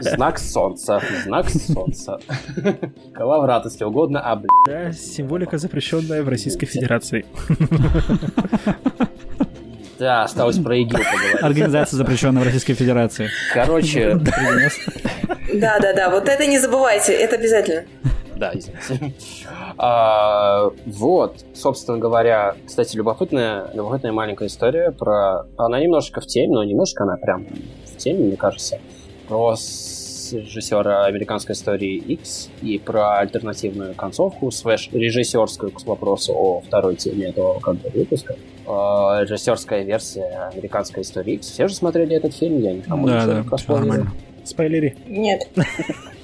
[0.00, 1.02] знак солнца.
[1.24, 2.20] Знак солнца.
[3.12, 7.26] Калаврат, если угодно, а, блядь, Да, символика, запрещенная в Российской Федерации.
[9.98, 11.42] да, осталось про ИГИЛ поговорить.
[11.42, 13.30] Организация, запрещенная в Российской Федерации.
[13.52, 14.14] Короче,
[15.54, 16.08] Да, да, да.
[16.08, 17.82] Вот это не забывайте, это обязательно.
[18.40, 19.14] Да, извините.
[19.76, 25.42] А, вот, собственно говоря, кстати, любопытная, любопытная маленькая история про...
[25.58, 27.46] Она немножко в теме, но немножко она прям
[27.84, 28.78] в теме, мне кажется.
[29.28, 29.54] Про
[30.32, 37.26] режиссера американской истории X и про альтернативную концовку, слэш режиссерскую к вопросу о второй теме
[37.26, 38.36] этого как бы, выпуска.
[38.66, 41.50] А, режиссерская версия американской истории X.
[41.50, 43.88] Все же смотрели этот фильм, я никому Да, ничего да, не проспойлерил.
[43.88, 44.12] нормально.
[44.44, 44.96] Спойлери.
[45.06, 45.46] Нет.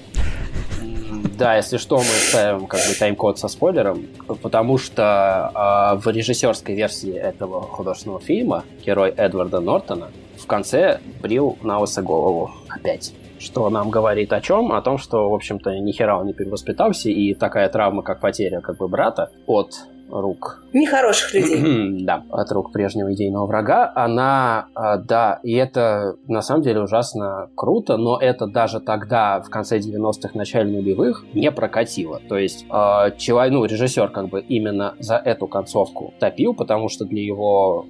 [1.39, 4.07] Да, если что, мы ставим как бы тайм-код со спойлером,
[4.41, 5.53] потому что
[5.95, 12.01] э, в режиссерской версии этого художественного фильма герой Эдварда Нортона в конце брил на лысо
[12.01, 13.13] голову опять.
[13.39, 14.73] Что нам говорит о чем?
[14.73, 18.63] О том, что, в общем-то, ни хера он не перевоспитался, и такая травма, как потеря
[18.63, 19.75] как бы брата от
[20.11, 22.05] рук Нехороших людей.
[22.05, 27.49] да, от рук прежнего идейного врага, она, а, да, и это на самом деле ужасно
[27.55, 32.21] круто, но это даже тогда, в конце 90-х, начале нулевых, не прокатило.
[32.29, 37.05] То есть э, человек, ну, режиссер как бы именно за эту концовку топил, потому что
[37.05, 37.87] для его,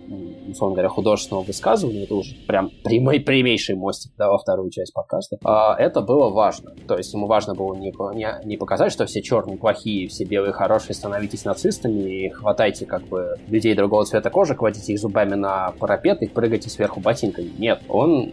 [0.48, 5.38] условно говоря, художественного высказывания, это уже прям прямой, прямейший мостик, да, во вторую часть подкаста,
[5.44, 6.72] а, это было важно.
[6.86, 10.52] То есть ему важно было не, не, не показать, что все черные плохие, все белые
[10.52, 15.72] хорошие, становитесь нацистами и хватайте как бы людей другого цвета кожи, кладите их зубами на
[15.78, 17.50] парапет и прыгайте сверху ботинками.
[17.58, 18.32] Нет, он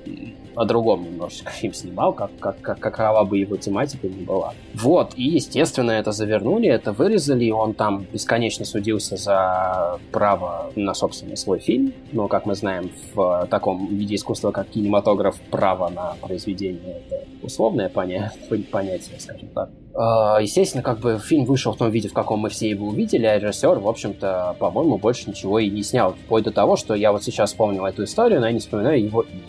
[0.56, 4.54] о другом немножечко фильм снимал, как, как, как, какова бы его тематика ни была.
[4.74, 10.94] Вот, и, естественно, это завернули, это вырезали, и он там бесконечно судился за право на,
[10.94, 11.94] собственно, свой фильм.
[12.12, 17.90] Но, как мы знаем, в таком виде искусства, как кинематограф, право на произведение— это условное
[17.90, 18.32] поня-
[18.72, 19.70] понятие, скажем так.
[19.96, 23.26] А, Естественно, как бы фильм вышел в том виде, в каком мы все его увидели,
[23.26, 26.14] а режиссер, в общем-то, по-моему, больше ничего и не снял.
[26.14, 29.22] Вплоть до того, что я вот сейчас вспомнил эту историю, но я не вспоминаю его
[29.22, 29.42] имя.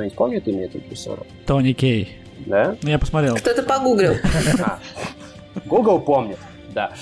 [0.00, 1.18] Кто-нибудь помнит имя этого режиссера?
[1.46, 2.08] Тони Кей.
[2.46, 2.74] Да?
[2.82, 3.36] Ну, я посмотрел.
[3.36, 4.14] Кто-то погуглил.
[4.64, 4.78] А,
[5.66, 6.38] Google помнит,
[6.74, 6.92] да.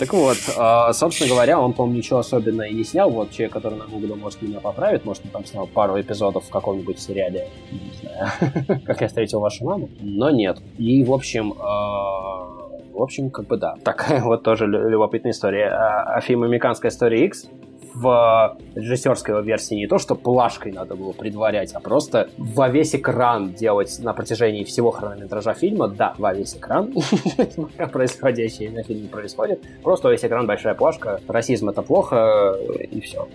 [0.00, 3.08] Так вот, а, собственно говоря, он, по-моему, ничего особенного и не снял.
[3.08, 6.50] Вот человек, который на Google может меня поправит, может, он там снял пару эпизодов в
[6.50, 10.58] каком-нибудь сериале, не знаю, как я встретил вашу маму, но нет.
[10.76, 12.46] И, в общем, а,
[12.92, 13.76] в общем, как бы да.
[13.84, 16.20] Такая вот тоже лю- любопытная история.
[16.22, 17.46] Фильм «Американская история X»
[17.94, 23.54] в режиссерской версии не то, что плашкой надо было предварять, а просто во весь экран
[23.54, 26.92] делать на протяжении всего хронометража фильма, да, во весь экран,
[27.92, 32.56] происходящее на фильме происходит, просто во весь экран большая плашка, расизм это плохо,
[32.90, 33.28] и все.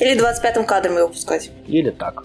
[0.00, 1.50] Или 25-м кадром его пускать.
[1.66, 2.24] Или так.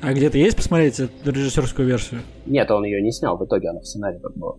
[0.00, 2.22] А где-то есть посмотреть режиссерскую версию?
[2.46, 4.56] Нет, он ее не снял, в итоге она в сценарии была.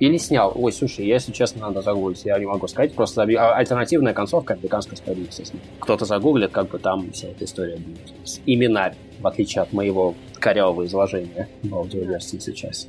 [0.00, 0.52] Или снял.
[0.54, 2.94] Ой, слушай, если честно, надо загуглить, я не могу сказать.
[2.94, 5.62] Просто а- альтернативная концовка американской истории, естественно.
[5.78, 8.12] Кто-то загуглит, как бы там вся эта история будет.
[8.24, 12.88] С именарь, в отличие от моего корявого изложения в аудиоверсии сейчас.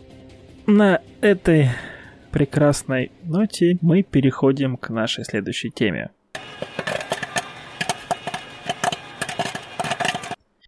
[0.65, 1.69] На этой
[2.31, 6.09] прекрасной ноте мы переходим к нашей следующей теме.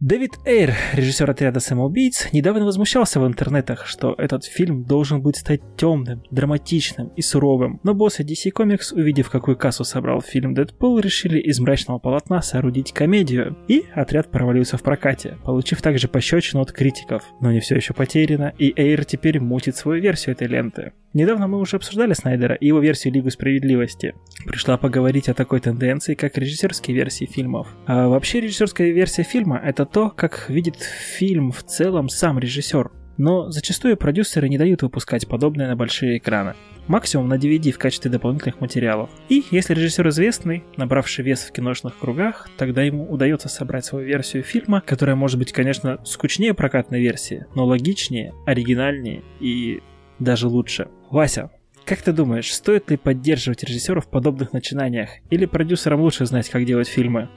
[0.08, 5.60] Дэвид Эйр, режиссер отряда самоубийц, недавно возмущался в интернетах, что этот фильм должен быть стать
[5.76, 7.82] темным, драматичным и суровым.
[7.84, 12.94] Но боссы DC Comics, увидев, какую кассу собрал фильм Дэдпул, решили из мрачного полотна соорудить
[12.94, 13.58] комедию.
[13.68, 17.24] И отряд провалился в прокате, получив также пощечину от критиков.
[17.42, 20.94] Но не все еще потеряно, и Эйр теперь мутит свою версию этой ленты.
[21.14, 24.14] Недавно мы уже обсуждали Снайдера и его версию Лигу Справедливости.
[24.46, 27.68] Пришла поговорить о такой тенденции, как режиссерские версии фильмов.
[27.88, 32.92] А вообще режиссерская версия фильма— это то, как видит фильм в целом сам режиссер.
[33.18, 36.54] Но зачастую продюсеры не дают выпускать подобное на большие экраны.
[36.86, 39.10] Максимум на DVD в качестве дополнительных материалов.
[39.28, 44.44] И если режиссер известный, набравший вес в киношных кругах, тогда ему удается собрать свою версию
[44.44, 49.82] фильма, которая может быть, конечно, скучнее прокатной версии, но логичнее, оригинальнее и
[50.20, 50.90] даже лучше.
[51.10, 51.50] Вася,
[51.86, 55.10] как ты думаешь, стоит ли поддерживать режиссеров в подобных начинаниях?
[55.32, 57.30] Или продюсерам лучше знать, как делать фильмы?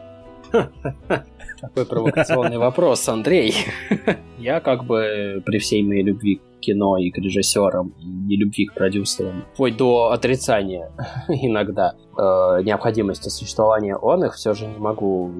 [1.61, 3.55] Такой провокационный вопрос, Андрей.
[4.39, 8.67] Я как бы при всей моей любви к кино и к режиссерам, и не любви
[8.67, 10.91] к продюсерам, вплоть до отрицания
[11.29, 15.31] иногда э, необходимости существования он их, все же не могу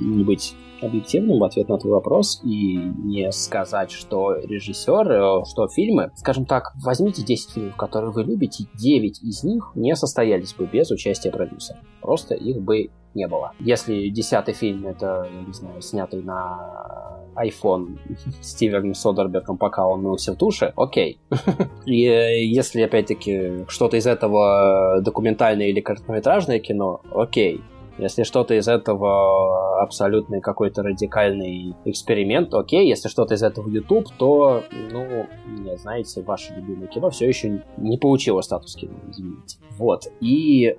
[0.00, 5.68] не быть объективным в ответ на твой вопрос и не сказать, что режиссер, э, что
[5.68, 10.66] фильмы, скажем так, возьмите 10 фильмов, которые вы любите, 9 из них не состоялись бы
[10.66, 11.78] без участия продюсера.
[12.00, 13.52] Просто их бы не было.
[13.60, 17.98] Если десятый фильм это, не знаю, снятый на iPhone
[18.42, 21.18] Стивеном Содербергом, пока он мылся в душе, окей.
[21.86, 27.60] И э, если, опять-таки, что-то из этого документальное или короткометражное кино, окей.
[28.02, 32.88] Если что-то из этого абсолютный какой-то радикальный эксперимент, окей.
[32.88, 37.98] Если что-то из этого YouTube, то, ну, не знаете, ваше любимое кино все еще не
[37.98, 39.58] получило статус кино, извините.
[39.78, 40.08] Вот.
[40.20, 40.76] И э,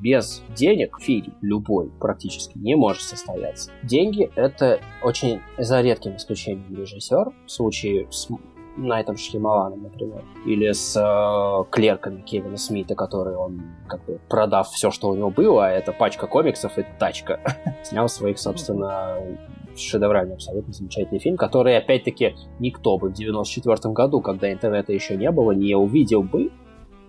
[0.00, 3.70] без денег фильм любой практически не может состояться.
[3.84, 7.32] Деньги— это очень за редким исключением режиссер.
[7.46, 8.28] В случае с
[8.76, 14.90] Найтом Шьямаланом, например, или с э, клерками Кевина Смита, который он, как бы, продав все,
[14.90, 17.40] что у него было, а это пачка комиксов и тачка,
[17.84, 19.18] снял своих, собственно,
[19.76, 25.30] шедевральный, абсолютно замечательный фильм, который, опять-таки, никто бы в 94 году, когда интернета еще не
[25.30, 26.50] было, не увидел бы,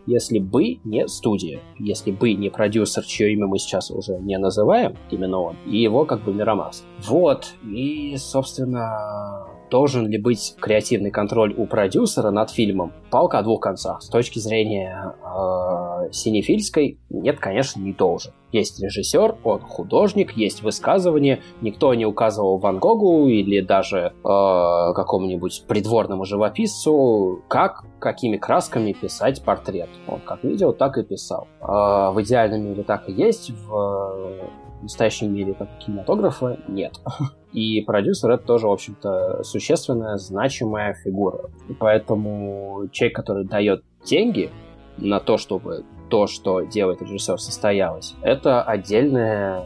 [0.06, 4.98] если бы не студия, если бы не продюсер, чье имя мы сейчас уже не называем,
[5.10, 6.84] именно он, и его как бы Мирамас.
[7.08, 12.94] Вот, и, собственно, должен ли быть креативный контроль у продюсера над фильмом?
[13.10, 14.04] Палка о двух концах.
[14.04, 18.34] С точки зрения э, синефильской, нет, конечно, не должен.
[18.52, 21.42] Есть режиссер, он художник, есть высказывание.
[21.62, 29.44] Никто не указывал Ван Гогу или даже э, какому-нибудь придворному живописцу, как, какими красками писать
[29.44, 29.90] портрет.
[30.08, 31.48] Он как видел, так и писал.
[31.62, 34.52] Э, в идеальном мире так и есть, в
[34.88, 36.94] в мире как кинематографа нет.
[37.54, 41.50] И продюсер это тоже, в общем-то, существенная, значимая фигура.
[41.70, 44.50] И поэтому человек, который дает деньги
[44.98, 49.64] на то, чтобы то, что делает режиссер, состоялось, это отдельное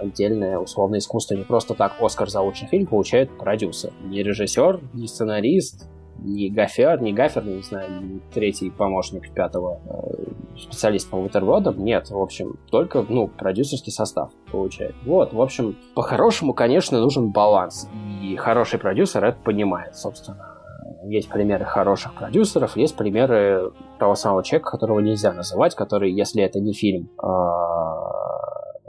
[0.00, 1.34] отдельное условное искусство.
[1.34, 3.92] Не просто так Оскар за лучший фильм получает продюсер.
[4.02, 9.80] Не режиссер, не сценарист, не гафер, не гафер, не знаю, не третий помощник пятого
[10.62, 11.82] специалиста по бутербродам.
[11.84, 14.94] Нет, в общем, только, ну, продюсерский состав получает.
[15.04, 17.88] Вот, в общем, по-хорошему, конечно, нужен баланс.
[18.22, 20.48] И хороший продюсер это понимает, собственно.
[21.04, 26.60] Есть примеры хороших продюсеров, есть примеры того самого человека, которого нельзя называть, который, если это
[26.60, 27.26] не фильм э,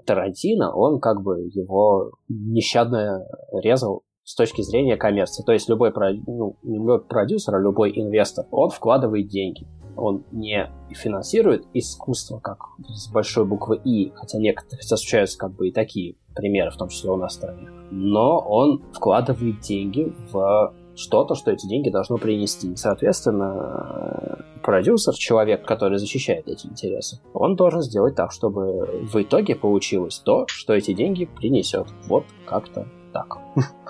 [0.05, 5.43] Тарантино, он как бы его нещадно резал с точки зрения коммерции.
[5.43, 5.91] То есть любой,
[6.27, 9.67] ну, любой продюсер, любой инвестор, он вкладывает деньги.
[9.95, 15.71] Он не финансирует искусство, как с большой буквы И, хотя некоторые встречаются как бы и
[15.71, 17.69] такие примеры, в том числе у нас в стране.
[17.91, 22.75] Но он вкладывает деньги в что-то, что эти деньги должно принести.
[22.75, 30.19] Соответственно, продюсер, человек, который защищает эти интересы, он должен сделать так, чтобы в итоге получилось
[30.19, 31.87] то, что эти деньги принесет.
[32.07, 33.37] Вот как-то так.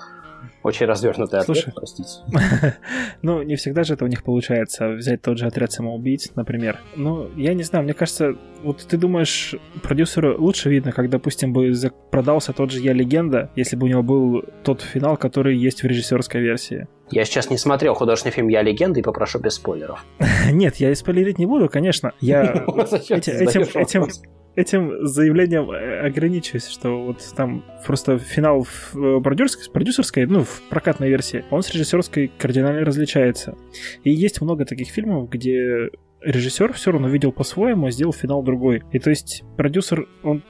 [0.64, 2.08] Очень развернутый ответ, Слушай, простите.
[3.22, 4.92] ну, не всегда же это у них получается.
[4.92, 6.80] Взять тот же отряд самоубийц, например.
[6.96, 11.70] Ну, я не знаю, мне кажется, вот ты думаешь, продюсеру лучше видно, как, допустим, бы
[12.10, 15.86] продался тот же «Я легенда», если бы у него был тот финал, который есть в
[15.86, 16.88] режиссерской версии.
[17.10, 20.02] Я сейчас не смотрел художественный фильм «Я легенда» и попрошу без спойлеров.
[20.50, 22.12] Нет, я спойлерить не буду, конечно.
[22.22, 22.42] Я
[23.10, 24.08] этим,
[24.56, 30.62] этим, заявлением э, ограничусь, что вот там просто финал в э, продюсерской, продюсерской, ну, в
[30.68, 33.56] прокатной версии, он с режиссерской кардинально различается.
[34.04, 35.90] И есть много таких фильмов, где
[36.22, 38.82] режиссер все равно видел по-своему, а сделал финал другой.
[38.92, 40.42] И то есть продюсер, он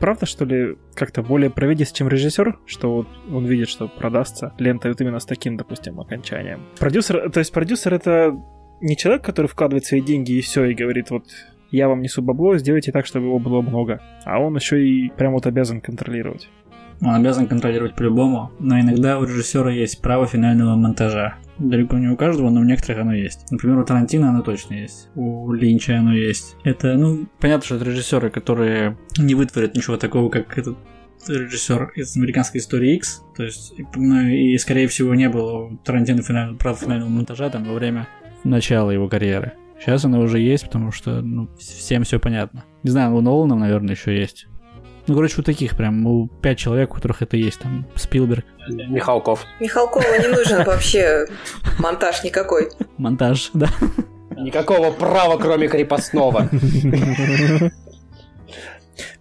[0.00, 4.88] правда, что ли, как-то более провидец, чем режиссер, что вот он видит, что продастся лента
[4.88, 6.66] вот именно с таким, допустим, окончанием.
[6.78, 8.34] Продюсер, то есть продюсер это
[8.80, 11.26] не человек, который вкладывает свои деньги и все, и говорит, вот
[11.70, 14.00] я вам несу бабло, сделайте так, чтобы его было много.
[14.24, 16.48] А он еще и прям вот обязан контролировать.
[17.02, 21.36] Он обязан контролировать по-любому, но иногда у режиссера есть право финального монтажа.
[21.58, 23.50] Далеко не у каждого, но у некоторых оно есть.
[23.50, 25.08] Например, у Тарантино оно точно есть.
[25.14, 26.56] У Линча оно есть.
[26.62, 30.76] Это, ну, понятно, что это режиссеры, которые не вытворят ничего такого, как этот
[31.26, 36.22] режиссер из американской истории X, то есть, ну, и, скорее всего, не было у Тарантино
[36.22, 38.08] финального, прав финального монтажа там во время
[38.44, 39.52] начала его карьеры.
[39.80, 42.64] Сейчас она уже есть, потому что ну, всем все понятно.
[42.82, 44.46] Не знаю, у Нолана, наверное, еще есть.
[45.06, 48.44] Ну, короче, у таких прям, у пять человек, у которых это есть, там, Спилберг.
[48.68, 49.46] Михалков.
[49.58, 51.26] Михалкову не нужен вообще
[51.78, 52.68] монтаж никакой.
[52.98, 53.68] Монтаж, да.
[54.36, 56.48] Никакого права, кроме крепостного.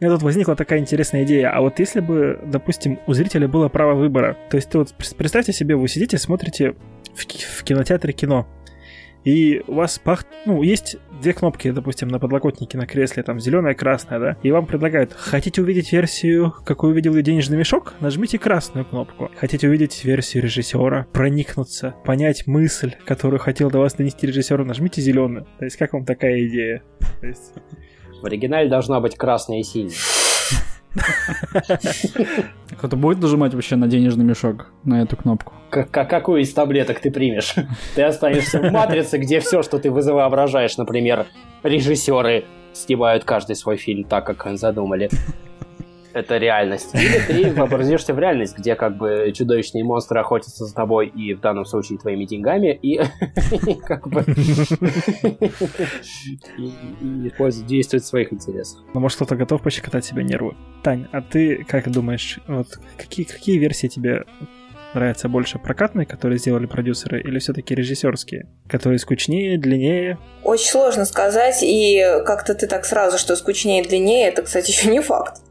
[0.01, 1.51] У меня тут возникла такая интересная идея.
[1.51, 5.53] А вот если бы, допустим, у зрителя было право выбора, то есть ты вот представьте
[5.53, 6.76] себе, вы сидите, смотрите
[7.16, 8.45] в, в кинотеатре кино,
[9.24, 10.26] и у вас пах...
[10.45, 14.51] ну, есть две кнопки, допустим, на подлокотнике на кресле, там зеленая и красная, да, и
[14.51, 19.30] вам предлагают, хотите увидеть версию, какую увидел денежный мешок, нажмите красную кнопку.
[19.36, 25.45] Хотите увидеть версию режиссера, проникнуться, понять мысль, которую хотел до вас донести режиссер, нажмите зеленую.
[25.57, 26.84] То есть как вам такая идея?
[27.22, 27.53] То есть...
[28.22, 29.95] В оригинале должна быть красная и синяя.
[32.78, 35.54] Кто-то будет нажимать вообще на денежный мешок, на эту кнопку?
[35.70, 37.54] Как, какую из таблеток ты примешь?
[37.96, 41.28] Ты останешься в матрице, где все, что ты воображаешь, например,
[41.64, 45.10] режиссеры снимают каждый свой фильм так, как задумали
[46.14, 46.93] это реальность.
[46.95, 51.39] Или ты вообразишься в реальность, где как бы чудовищные монстры охотятся за тобой и в
[51.39, 52.99] данном случае твоими деньгами, и
[53.86, 54.24] как бы
[57.68, 58.80] действуют в своих интересах.
[58.93, 60.55] Ну, может, кто-то готов пощекотать себе нервы.
[60.84, 64.24] Тань, а ты как думаешь, вот какие, какие версии тебе
[64.93, 70.18] нравятся больше прокатные, которые сделали продюсеры, или все-таки режиссерские, которые скучнее, длиннее?
[70.43, 74.89] Очень сложно сказать, и как-то ты так сразу, что скучнее и длиннее, это, кстати, еще
[74.89, 75.41] не факт.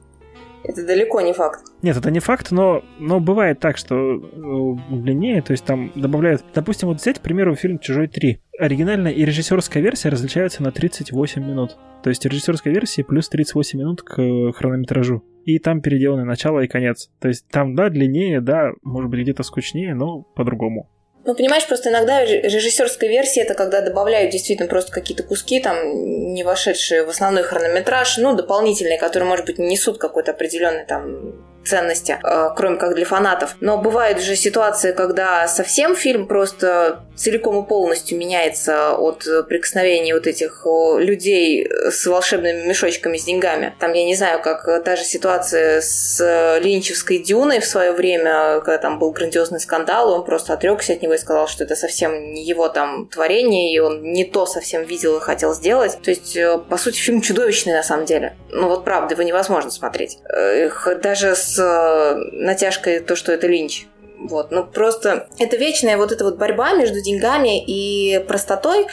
[0.69, 1.65] Это далеко не факт.
[1.81, 6.45] Нет, это не факт, но, но бывает так, что э, длиннее, то есть там добавляют...
[6.55, 8.39] Допустим, вот взять, к примеру, фильм «Чужой 3».
[8.59, 11.79] Оригинальная и режиссерская версия различаются на 38 минут.
[12.03, 15.25] То есть режиссерская версия плюс 38 минут к э, хронометражу.
[15.47, 17.11] И там переделаны начало и конец.
[17.19, 20.91] То есть там, да, длиннее, да, может быть, где-то скучнее, но по-другому.
[21.29, 26.43] Ну, понимаешь, просто иногда режиссерская версия это когда добавляют действительно просто какие-то куски, там, не
[26.43, 31.35] вошедшие в основной хронометраж, ну, дополнительные, которые, может быть, несут какой-то определенный там
[31.69, 33.57] ценности, э, кроме как для фанатов.
[33.61, 40.27] Но бывают же ситуации, когда совсем фильм просто целиком и полностью меняется от прикосновений вот
[40.27, 40.65] этих
[40.99, 43.75] людей с волшебными мешочками с деньгами.
[43.81, 48.79] Там, я не знаю, как та же ситуация с Линчевской Дюной в свое время, когда
[48.79, 52.45] там был грандиозный скандал, он просто отрекся от него и сказал, что это совсем не
[52.45, 55.99] его там творение, и он не то совсем видел и хотел сделать.
[56.03, 58.37] То есть, э, по сути, фильм чудовищный на самом деле.
[58.51, 60.19] Ну вот правда, его невозможно смотреть.
[60.33, 60.71] Э,
[61.03, 63.87] даже с Э, натяжкой то, что это Линч.
[64.19, 68.89] Вот, ну просто это вечная вот эта вот борьба между деньгами и простотой,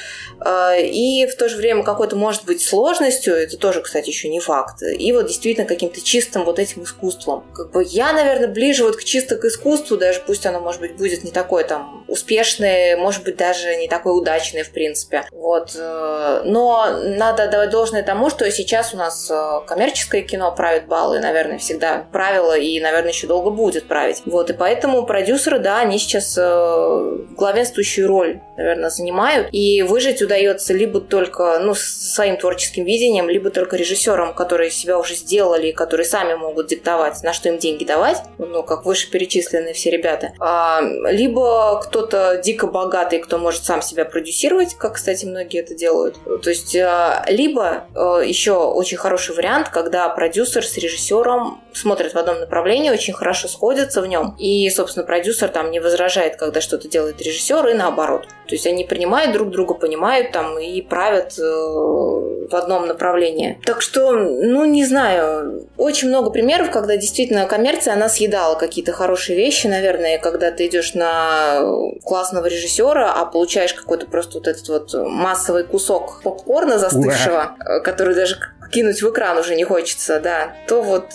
[0.46, 4.82] и в то же время какой-то может быть сложностью, это тоже, кстати, еще не факт,
[4.82, 7.46] и вот действительно каким-то чистым вот этим искусством.
[7.54, 10.96] Как бы я, наверное, ближе вот к чисто к искусству, даже пусть оно, может быть,
[10.96, 15.26] будет не такое там успешное, может быть, даже не такое удачное, в принципе.
[15.32, 15.76] Вот.
[15.76, 21.20] Э, но надо отдавать должное тому, что сейчас у нас э, коммерческое кино правит баллы,
[21.20, 24.22] наверное, всегда правило, и, наверное, еще долго будет править.
[24.26, 29.50] Вот, и поэтому продюсеры, да, они сейчас э, главенствующую роль, наверное, занимают.
[29.52, 35.16] И выжить удается либо только ну, своим творческим видением, либо только режиссерам, которые себя уже
[35.16, 40.34] сделали, которые сами могут диктовать, на что им деньги давать, ну, как вышеперечисленные все ребята.
[40.40, 46.18] А, либо кто-то дико богатый, кто может сам себя продюсировать, как, кстати, многие это делают.
[46.42, 52.18] То есть, а, либо а, еще очень хороший вариант, когда продюсер с режиссером смотрят в
[52.18, 56.88] одном направлении, очень хорошо сходятся в нем, и, собственно, продюсер там не возражает, когда что-то
[56.88, 58.28] делает режиссер, и наоборот.
[58.48, 63.60] То есть они принимают друг друга, понимают там и правят э, в одном направлении.
[63.66, 69.38] Так что, ну, не знаю, очень много примеров, когда действительно коммерция, она съедала какие-то хорошие
[69.38, 71.62] вещи, наверное, когда ты идешь на
[72.04, 77.80] классного режиссера, а получаешь какой-то просто вот этот вот массовый кусок попкорна застывшего, Ура.
[77.82, 78.38] который даже
[78.72, 81.10] кинуть в экран уже не хочется, да, то вот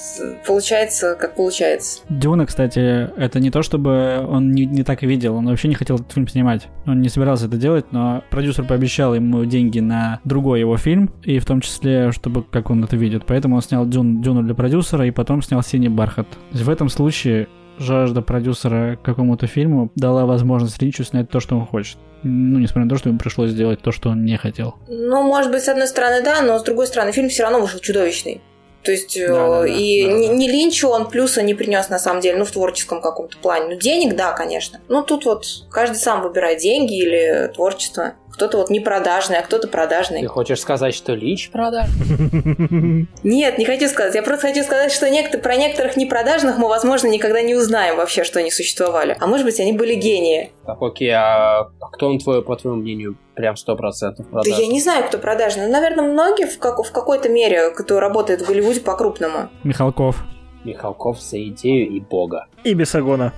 [0.47, 2.01] получается, как получается.
[2.09, 5.97] Дюна, кстати, это не то, чтобы он не, не так видел, он вообще не хотел
[5.97, 6.69] этот фильм снимать.
[6.87, 11.39] Он не собирался это делать, но продюсер пообещал ему деньги на другой его фильм, и
[11.39, 13.25] в том числе, чтобы как он это видит.
[13.27, 16.27] Поэтому он снял Дюн, Дюну для продюсера и потом снял «Синий бархат».
[16.53, 17.49] В этом случае
[17.81, 21.99] жажда продюсера к какому-то фильму дала возможность Линчу снять то, что он хочет.
[22.23, 24.77] Ну, несмотря на то, что ему пришлось сделать то, что он не хотел.
[24.89, 27.81] Ну, может быть, с одной стороны, да, но с другой стороны, фильм все равно вышел
[27.81, 28.43] чудовищный.
[28.83, 32.21] То есть да, да, и да, не, не Линчу он плюса не принес на самом
[32.21, 33.75] деле, ну в творческом каком-то плане.
[33.75, 34.81] Ну денег, да, конечно.
[34.89, 38.15] Ну тут вот каждый сам выбирает деньги или творчество.
[38.33, 40.23] Кто-то вот не продажный, а кто-то продажный.
[40.23, 43.07] Ты хочешь сказать, что Линч продажный?
[43.23, 44.15] Нет, не хочу сказать.
[44.15, 48.25] Я просто хочу сказать, что некто, про некоторых непродажных мы, возможно, никогда не узнаем вообще,
[48.25, 49.15] что они существовали.
[49.21, 50.53] А может быть, они были гении.
[50.71, 54.53] Так, окей, а кто он, твой, по твоему мнению, прям сто процентов продажный?
[54.53, 55.67] Да я не знаю, кто продажный.
[55.67, 59.49] Но, наверное, многие в, как, в какой-то мере, кто работает в Голливуде по-крупному.
[59.65, 60.23] Михалков.
[60.63, 62.47] Михалков за идею и бога.
[62.63, 63.33] И Бесогона.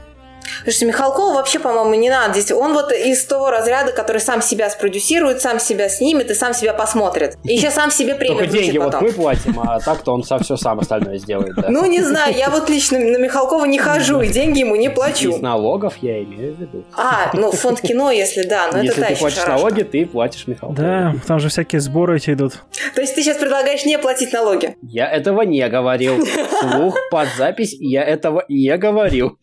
[0.63, 2.53] Слушайте, Михалкова вообще, по-моему, не надо здесь.
[2.53, 6.73] Он вот из того разряда, который сам себя спродюсирует, сам себя снимет и сам себя
[6.73, 7.37] посмотрит.
[7.45, 9.01] И еще сам себе премию Только деньги потом.
[9.01, 11.55] вот мы платим, а так-то он все сам остальное сделает.
[11.57, 11.69] Да?
[11.69, 15.31] Ну, не знаю, я вот лично на Михалкова не хожу, и деньги ему не плачу.
[15.31, 16.85] Из налогов я имею в виду.
[16.97, 19.51] А, ну, фонд кино, если да, но если это ты платишь шарашка.
[19.57, 20.75] налоги, ты платишь Михалкову.
[20.81, 22.55] Да, там же всякие сборы эти идут.
[22.95, 24.77] То есть ты сейчас предлагаешь не платить налоги?
[24.83, 26.25] Я этого не говорил.
[26.61, 29.39] Слух под запись я этого не говорил.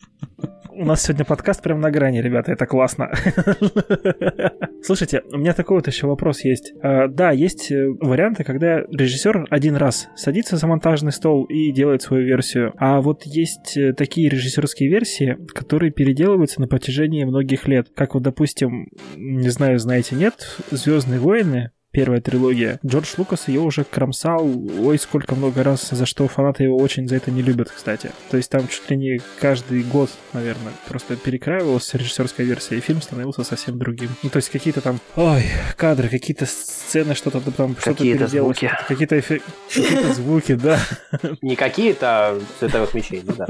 [0.72, 3.10] У нас сегодня подкаст прям на грани, ребята, это классно.
[4.82, 6.72] Слушайте, у меня такой вот еще вопрос есть.
[6.82, 12.02] А, да, есть э, варианты, когда режиссер один раз садится за монтажный стол и делает
[12.02, 12.72] свою версию.
[12.76, 17.88] А вот есть э, такие режиссерские версии, которые переделываются на протяжении многих лет.
[17.94, 20.34] Как вот, допустим, не знаю, знаете, нет,
[20.70, 22.78] Звездные войны первая трилогия.
[22.84, 24.48] Джордж Лукас ее уже кромсал,
[24.80, 28.12] ой, сколько много раз, за что фанаты его очень за это не любят, кстати.
[28.30, 33.02] То есть там чуть ли не каждый год, наверное, просто перекраивалась режиссерская версия, и фильм
[33.02, 34.10] становился совсем другим.
[34.22, 35.44] Ну, то есть какие-то там, ой,
[35.76, 38.58] кадры, какие-то сцены, что-то там, что-то переделалось.
[38.58, 38.72] Звуки.
[38.88, 39.42] Какие-то, эффек...
[39.68, 40.78] какие-то звуки, да.
[41.42, 43.46] Не какие-то а световых мечей, ну да.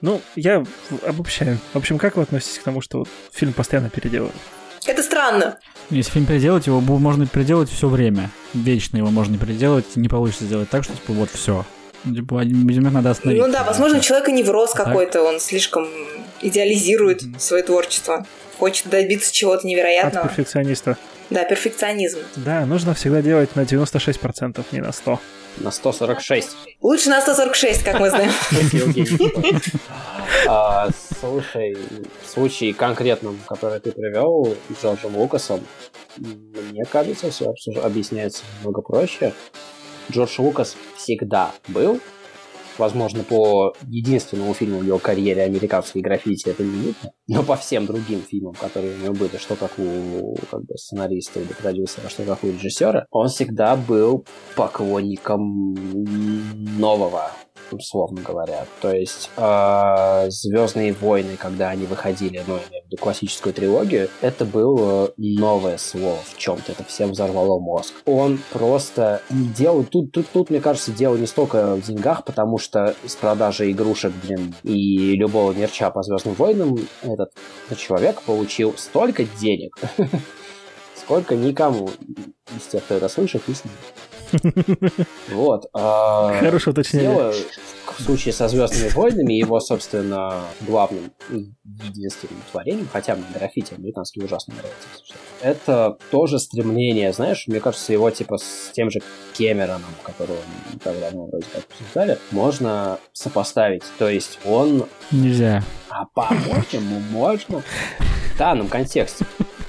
[0.00, 0.64] Ну, я
[1.06, 1.58] обобщаю.
[1.72, 4.36] В общем, как вы относитесь к тому, что вот фильм постоянно переделывают?
[4.86, 5.58] Это странно.
[5.90, 8.30] Если фильм переделать, его можно переделать все время.
[8.54, 11.64] Вечно его можно переделать, не получится сделать так, что типа вот все.
[12.04, 13.42] Типа, видимо, надо остановить.
[13.42, 15.88] Ну да, возможно, у человека невроз а какой-то, он слишком
[16.42, 17.40] идеализирует mm-hmm.
[17.40, 18.26] свое творчество.
[18.58, 20.26] Хочет добиться чего-то невероятного.
[20.26, 20.96] От перфекциониста.
[21.30, 22.18] Да, перфекционизм.
[22.36, 25.18] Да, нужно всегда делать на 96%, не на 100%.
[25.58, 26.48] На 146.
[26.82, 28.30] Лучше на 146, как мы знаем.
[31.20, 31.76] Слушай,
[32.22, 35.60] в случае конкретном, который ты привел, Джорджем Лукасом,
[36.18, 37.52] мне кажется, все
[37.82, 39.32] объясняется немного проще.
[40.10, 42.00] Джордж Лукас всегда был
[42.78, 47.86] возможно, по единственному фильму в его карьере «Американские граффити» это не видно, но по всем
[47.86, 52.24] другим фильмам, которые у него были, что как у как бы, сценариста или продюсера, что
[52.24, 55.74] как у режиссера, он всегда был поклонником
[56.78, 57.30] нового,
[57.70, 58.66] условно говоря.
[58.80, 64.08] То есть э, Звездные войны, когда они выходили, ну, я имею в виду классическую трилогию,
[64.20, 66.72] это было новое слово в чем-то.
[66.72, 67.94] Это всем взорвало мозг.
[68.04, 69.84] Он просто делал...
[69.84, 74.12] Тут, тут, тут, мне кажется, дело не столько в деньгах, потому что с продажи игрушек,
[74.22, 77.30] блин, и любого мерча по Звездным войнам этот
[77.76, 79.76] человек получил столько денег,
[80.94, 81.90] сколько никому
[82.56, 83.78] из тех, кто это слышит, не снится.
[85.30, 85.66] Вот.
[85.72, 87.32] А, Хорошо уточнение.
[87.98, 91.12] В случае со Звездными войнами, его, собственно, главным
[91.64, 98.10] единственным творением, хотя мне граффити американский ужасно нравится, это тоже стремление, знаешь, мне кажется, его
[98.10, 99.00] типа с тем же
[99.36, 100.38] Кэмероном, которого
[100.72, 103.82] мы тогда мы вроде как обсуждали, можно сопоставить.
[103.98, 104.86] То есть он...
[105.10, 105.62] Нельзя.
[105.88, 107.62] А по-моему, можно.
[108.34, 109.24] В данном контексте.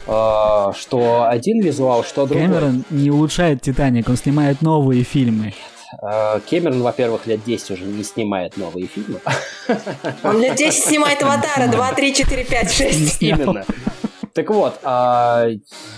[0.08, 2.47] А, что один визуал, что другой.
[2.47, 5.53] Кэмерон не улучшает «Титаник», он снимает новые фильмы.
[6.01, 9.20] А, Кэмерон, во-первых, лет 10 уже не снимает новые фильмы.
[10.24, 13.22] Он лет 10 снимает «Аватара», 2, 3, 4, 5, 6.
[13.22, 13.66] Именно.
[14.34, 15.47] Так вот, а,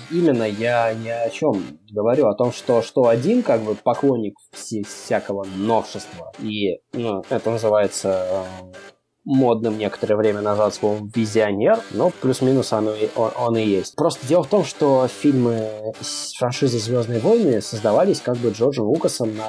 [0.09, 5.43] именно я ни о чем говорю, о том, что, что один как бы поклонник всякого
[5.43, 8.45] новшества, и ну, это называется
[9.29, 13.95] модным некоторое время назад словом «визионер», но плюс-минус оно он, он и есть.
[13.95, 15.69] Просто дело в том, что фильмы
[16.37, 19.45] франшизы «Звездные войны» создавались как бы Джорджем Лукасом на...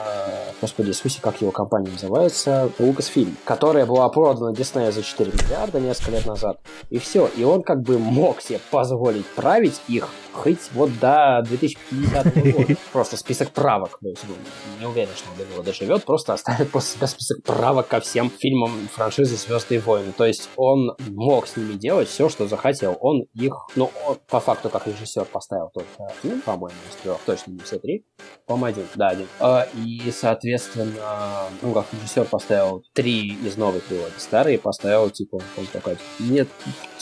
[0.60, 2.70] Господи, Иисусе, как его компания называется?
[2.78, 6.58] Лукасфильм, которая была продана Диснею за 4 миллиарда несколько лет назад.
[6.90, 7.30] И все.
[7.34, 12.76] И он как бы мог себе позволить править их хоть вот до 2050 года.
[12.92, 13.98] Просто список правок.
[14.00, 14.34] То есть, ну,
[14.78, 18.30] не уверен, что он до него доживет, просто оставит после себя список правок ко всем
[18.30, 20.12] фильмам франшизы «Звездные войны».
[20.16, 22.96] То есть он мог с ними делать все, что захотел.
[23.00, 25.88] Он их, ну, он, по факту, как режиссер поставил только
[26.22, 28.04] один, по-моему, из трех, точно не все три.
[28.46, 29.26] По-моему, один, да, один.
[29.38, 34.12] А, и, соответственно, ну, как режиссер поставил три из новых трилогии.
[34.18, 36.48] Старые поставил, типа, он такой, нет,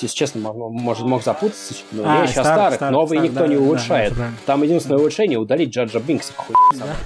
[0.02, 3.46] если честно, может, мог запутаться, но а, я еще старых, старых, новые старых, никто да,
[3.48, 4.16] не улучшает.
[4.16, 6.54] Да, Там единственное улучшение удалить Джаджа Бинкса, хуй.
[6.78, 6.96] Да.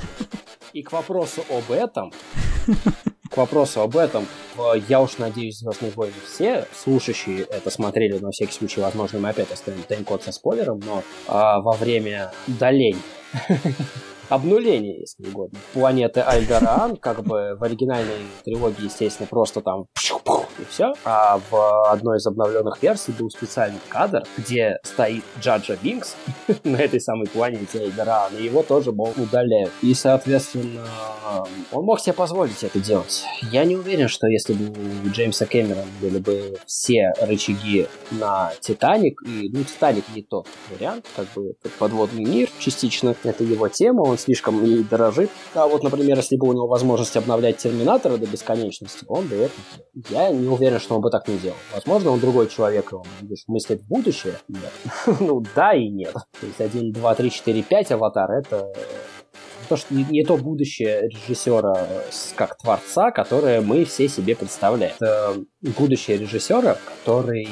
[0.73, 2.13] И к вопросу об этом,
[3.31, 4.27] к вопросу об этом,
[4.89, 9.53] я уж надеюсь, Звездные войны все слушающие это смотрели, на всякий случай, возможно, мы опять
[9.53, 13.03] оставим тайм-код со спойлером, но а, во время удаления
[14.33, 15.59] обнуление, если угодно.
[15.75, 19.87] Планеты Альдараан, как бы в оригинальной трилогии, естественно, просто там
[20.59, 20.95] и все.
[21.05, 26.17] А в одной из обновленных версий был специальный кадр, где стоит Джаджа Бинкс
[26.65, 29.73] на этой самой планете Альдараан, и его тоже, мол, удаляют.
[29.83, 30.85] И, соответственно,
[31.71, 33.25] он мог себе позволить это делать.
[33.51, 39.21] Я не уверен, что если бы у Джеймса Кэмерона были бы все рычаги на Титаник,
[39.27, 44.19] и, ну, Титаник не тот вариант, как бы подводный мир частично, это его тема, он
[44.23, 45.31] слишком ей дорожит.
[45.55, 49.55] А вот, например, если бы у него возможность обновлять Терминатора до бесконечности, он бы это
[50.11, 51.57] Я не уверен, что он бы так не делал.
[51.75, 53.05] Возможно, он другой человек, он
[53.49, 54.35] мыслит в будущее.
[54.49, 54.73] Нет.
[55.21, 56.13] ну, да и нет.
[56.13, 58.73] То есть 1, 2, 3, 4, 5 аватар— это
[59.69, 61.89] то, что не, то будущее режиссера
[62.37, 64.95] как творца, которое мы все себе представляем.
[64.99, 65.37] Это
[65.79, 67.49] будущее режиссера, который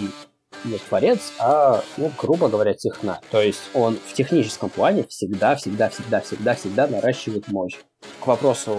[0.64, 3.20] не творец, а, ну, грубо говоря, техна.
[3.30, 7.78] То есть он в техническом плане всегда, всегда, всегда, всегда, всегда наращивает мощь.
[8.20, 8.76] К вопросу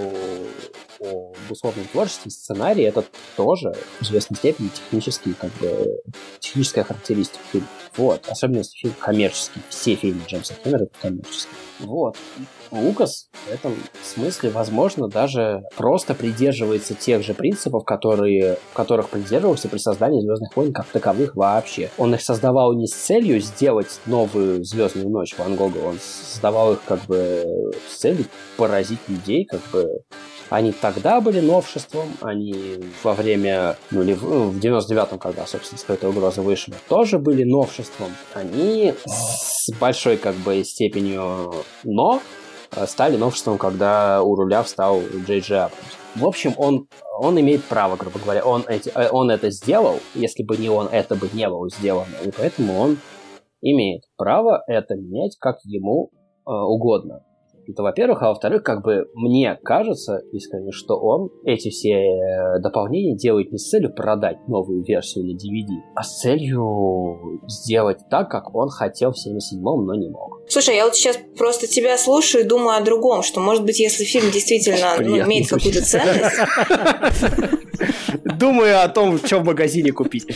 [1.01, 3.03] о условном творчестве, сценарий это
[3.35, 5.87] тоже в известной степени технический, как бы,
[6.39, 7.67] техническая характеристика фильма.
[7.97, 9.61] Вот, особенно если фильм коммерческий.
[9.69, 11.53] Все фильмы Джеймса Кэмерона коммерческие.
[11.79, 12.15] Вот.
[12.71, 19.77] Лукас в этом смысле, возможно, даже просто придерживается тех же принципов, которые, которых придерживался при
[19.77, 21.89] создании Звездных войн как таковых вообще.
[21.97, 26.79] Он их создавал не с целью сделать новую Звездную ночь Ван Гога, он создавал их
[26.85, 27.43] как бы
[27.89, 28.25] с целью
[28.55, 29.85] поразить людей, как бы
[30.51, 36.11] они тогда были новшеством, они во время, ну, в, ну, в 99-м, когда, собственно, скрытая
[36.11, 38.09] угроза вышла, тоже были новшеством.
[38.33, 41.53] Они с большой, как бы, степенью
[41.85, 42.21] «но»
[42.85, 45.95] стали новшеством, когда у руля встал Джей Джей Абрамс.
[46.15, 46.87] В общем, он,
[47.21, 50.89] он имеет право, грубо говоря, он, эти, э, он это сделал, если бы не он,
[50.91, 52.97] это бы не было сделано, и поэтому он
[53.61, 57.23] имеет право это менять, как ему э, угодно.
[57.67, 63.15] Это во-первых, а во-вторых, как бы мне кажется искренне, что он эти все э, дополнения
[63.15, 68.53] делает не с целью продать новую версию или DVD, а с целью сделать так, как
[68.55, 70.41] он хотел в 77-м, но не мог.
[70.47, 74.03] Слушай, я вот сейчас просто тебя слушаю и думаю о другом, что, может быть, если
[74.03, 76.35] фильм действительно ну, имеет какую-то ценность...
[78.23, 80.27] Думаю о том, что в магазине купить.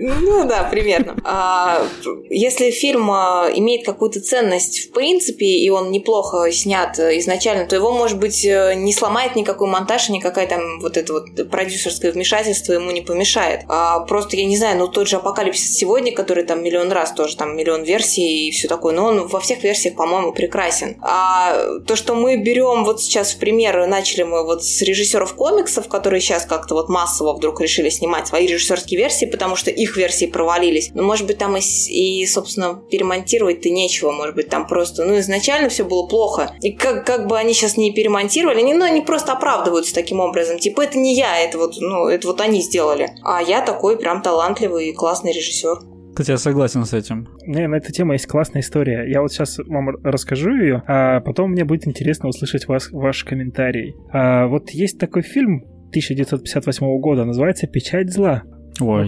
[0.00, 1.16] Ну да, примерно.
[1.24, 1.82] А,
[2.30, 7.92] если фильм а, имеет какую-то ценность в принципе, и он неплохо снят изначально, то его,
[7.92, 12.90] может быть, э, не сломает никакой монтаж, никакая там вот это вот продюсерское вмешательство ему
[12.90, 13.62] не помешает.
[13.68, 17.36] А, просто, я не знаю, ну тот же Апокалипсис сегодня, который там миллион раз тоже
[17.36, 20.96] там миллион версий и все такое, но он во всех версиях, по-моему, прекрасен.
[21.00, 25.77] А то, что мы берем вот сейчас в пример, начали мы вот с режиссеров комиксов,
[25.86, 30.26] которые сейчас как-то вот массово вдруг решили снимать свои режиссерские версии, потому что их версии
[30.26, 30.90] провалились.
[30.94, 34.10] Но, может быть, там и, и собственно, перемонтировать-то нечего.
[34.10, 36.56] Может быть, там просто, ну, изначально все было плохо.
[36.62, 40.58] И как, как бы они сейчас не перемонтировали, они, ну, они просто оправдываются таким образом.
[40.58, 43.10] Типа, это не я, это вот, ну, это вот они сделали.
[43.22, 45.97] А я такой прям талантливый и классный режиссер.
[46.18, 47.28] Кстати, я согласен с этим.
[47.46, 49.08] Не, на эту тему есть классная история.
[49.08, 53.94] Я вот сейчас вам расскажу ее, а потом мне будет интересно услышать вас, ваш комментарий.
[54.12, 58.42] А, вот есть такой фильм 1958 года, называется «Печать зла».
[58.80, 59.02] Ой.
[59.02, 59.06] ну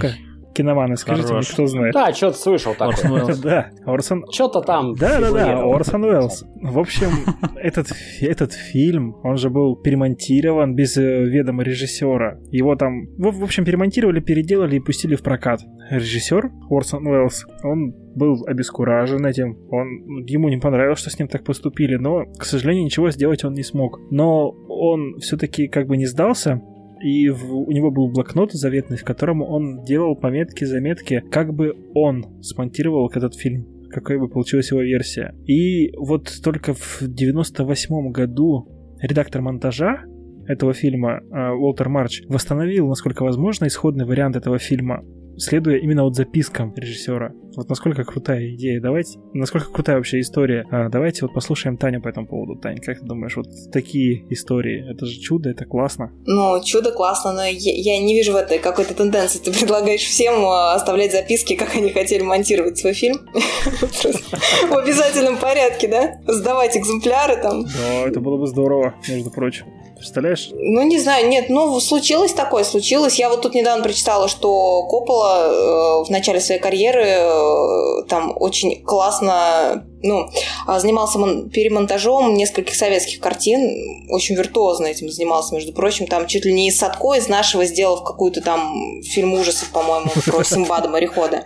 [0.54, 1.48] киноманы, скажите Хорош.
[1.48, 1.94] мне, кто знает.
[1.94, 3.34] Да, что-то слышал такое.
[3.42, 4.24] Да, Орсон...
[4.30, 6.44] Что-то там Да-да-да, Орсон Уэллс.
[6.62, 7.08] В общем,
[7.56, 7.88] этот,
[8.20, 12.38] этот фильм, он же был перемонтирован без э, ведома режиссера.
[12.50, 15.60] Его там, в общем, перемонтировали, переделали и пустили в прокат.
[15.90, 21.44] Режиссер Орсон Уэллс, он был обескуражен этим, он, ему не понравилось, что с ним так
[21.44, 23.98] поступили, но, к сожалению, ничего сделать он не смог.
[24.10, 26.60] Но он все-таки как бы не сдался,
[27.02, 31.74] и в, у него был блокнот заветный, в котором он делал пометки, заметки, как бы
[31.94, 35.34] он смонтировал этот фильм какой бы получилась его версия.
[35.46, 38.68] И вот только в 98 году
[39.00, 40.04] редактор монтажа
[40.46, 45.04] этого фильма э, Уолтер Марч восстановил, насколько возможно, исходный вариант этого фильма
[45.40, 47.32] следуя именно вот запискам режиссера.
[47.56, 48.80] Вот насколько крутая идея.
[48.80, 50.64] Давайте, насколько крутая вообще история.
[50.70, 52.60] А, давайте вот послушаем Таню по этому поводу.
[52.60, 56.12] Таня, как ты думаешь, вот такие истории, это же чудо, это классно.
[56.26, 59.40] Ну, чудо классно, но я, я не вижу в этой какой-то тенденции.
[59.40, 63.18] Ты предлагаешь всем а, оставлять записки, как они хотели монтировать свой фильм.
[63.32, 66.20] В обязательном порядке, да?
[66.32, 67.64] Сдавать экземпляры там.
[67.64, 69.66] Да, это было бы здорово, между прочим.
[70.00, 70.48] Представляешь?
[70.54, 73.18] Ну, не знаю, нет, ну, случилось такое, случилось.
[73.18, 78.82] Я вот тут недавно прочитала, что Коппола э, в начале своей карьеры э, там очень
[78.82, 80.30] классно ну,
[80.66, 81.18] а, занимался
[81.50, 86.78] перемонтажом нескольких советских картин, очень виртуозно этим занимался, между прочим, там чуть ли не из
[86.78, 91.44] Садко из нашего сделав какую-то там фильм ужасов, по-моему, про Симбада морехода.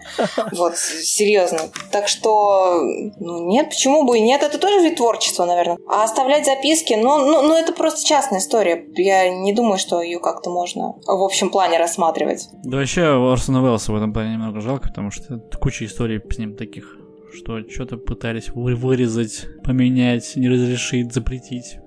[0.53, 1.61] Вот, серьезно.
[1.91, 2.81] Так что,
[3.19, 5.79] ну, нет, почему бы и нет, это тоже вид творчества, наверное.
[5.89, 8.85] А оставлять записки, ну, ну, ну это просто частная история.
[8.97, 12.49] Я не думаю, что ее как-то можно в общем плане рассматривать.
[12.65, 16.57] Да вообще Орсона Уэллса в этом плане немного жалко, потому что куча историй с ним
[16.57, 17.04] таких
[17.35, 21.79] что что-то пытались вырезать, поменять, не разрешить, запретить.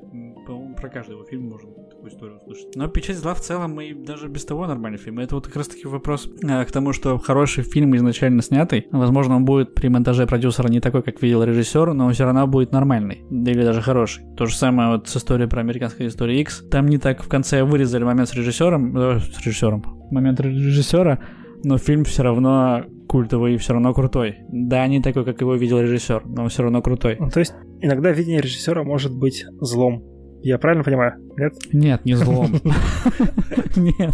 [0.78, 2.76] Про каждый его фильм можно такую историю услышать.
[2.76, 5.20] Но «Печать зла» в целом и даже без того нормальный фильм.
[5.20, 9.46] Это вот как раз-таки вопрос э, к тому, что хороший фильм изначально снятый, возможно, он
[9.46, 13.24] будет при монтаже продюсера не такой, как видел режиссер, но он все равно будет нормальный,
[13.30, 14.24] или даже хороший.
[14.36, 16.64] То же самое вот с историей про американскую историю X.
[16.70, 21.20] Там не так в конце вырезали момент с режиссером, э, с режиссером, момент режиссера,
[21.64, 24.38] но фильм все равно культовый и все равно крутой.
[24.50, 27.18] Да, не такой, как его видел режиссер, но он все равно крутой.
[27.20, 30.04] Ну, то есть иногда видение режиссера может быть злом.
[30.44, 31.14] Я правильно понимаю?
[31.38, 31.54] Нет?
[31.74, 32.52] Нет, не злом.
[33.76, 34.14] Нет.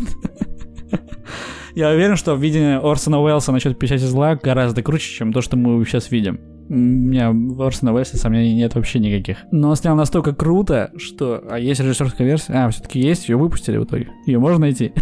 [1.75, 5.83] Я уверен, что видение Орсона Уэллса насчет печати зла гораздо круче, чем то, что мы
[5.85, 6.39] сейчас видим.
[6.69, 9.37] У меня в Орсона Уэллса сомнений нет вообще никаких.
[9.51, 11.43] Но он снял настолько круто, что...
[11.49, 12.53] А есть режиссерская версия?
[12.53, 14.09] А, все-таки есть, ее выпустили в итоге.
[14.25, 14.93] Ее можно найти?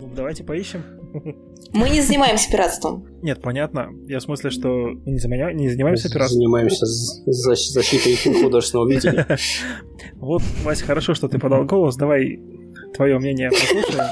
[0.00, 0.82] Ну, давайте поищем.
[1.72, 3.06] Мы не занимаемся пиратством.
[3.22, 3.90] Нет, понятно.
[4.06, 5.52] Я в смысле, что мы не, заня...
[5.52, 6.38] не занимаемся пиратством.
[6.38, 9.26] Занимаемся защитой художественного видения.
[10.16, 11.96] Вот, Вася, хорошо, что ты подал голос.
[11.96, 12.38] Давай
[12.94, 14.08] твое мнение послушаем.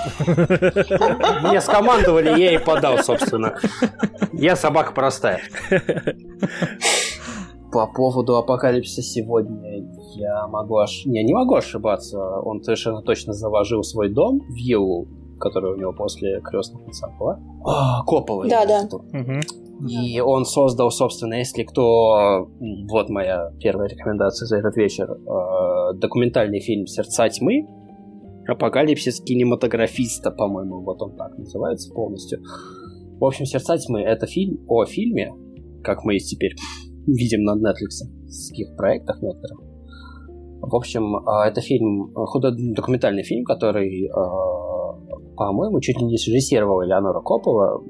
[1.48, 3.58] Мне скомандовали, я и подал, собственно.
[4.32, 5.40] Я собака простая.
[7.72, 11.06] По поводу апокалипсиса сегодня я могу аж...
[11.06, 12.18] Не, не могу ошибаться.
[12.18, 15.08] Он совершенно точно заложил свой дом в Виллу
[15.42, 17.40] которая у него после крестных отца была.
[17.66, 18.46] А, Коппола.
[18.48, 18.88] Да, да.
[19.88, 22.48] И он создал, собственно, если кто...
[22.88, 25.10] Вот моя первая рекомендация за этот вечер.
[25.10, 27.66] Э, документальный фильм «Сердца тьмы».
[28.46, 32.40] Апокалипсис кинематографиста, по-моему, вот он так называется полностью.
[33.18, 35.32] В общем, «Сердца тьмы»— это фильм о фильме,
[35.82, 36.54] как мы теперь
[37.06, 39.60] видим на Netflix, в проектах некоторых.
[40.60, 44.71] В общем, э, это фильм, худо документальный фильм, который э,
[45.36, 47.82] по-моему, чуть ли не срежиссировала Элеонора Копова,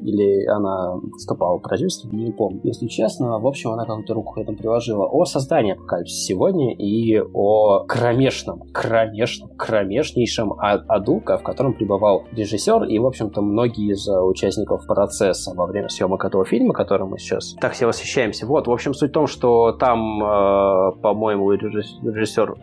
[0.00, 2.60] или она выступала продюсером, не помню.
[2.62, 5.06] Если честно, в общем, она какую-то руку к этому приложила.
[5.06, 12.84] О создании апокалипсиса сегодня и о кромешном, кромешном, кромешнейшем а-, аду, в котором пребывал режиссер
[12.84, 17.54] и, в общем-то, многие из участников процесса во время съемок этого фильма, которым мы сейчас
[17.60, 18.46] так все восхищаемся.
[18.46, 22.56] Вот, в общем, суть в том, что там, э, по-моему, режиссер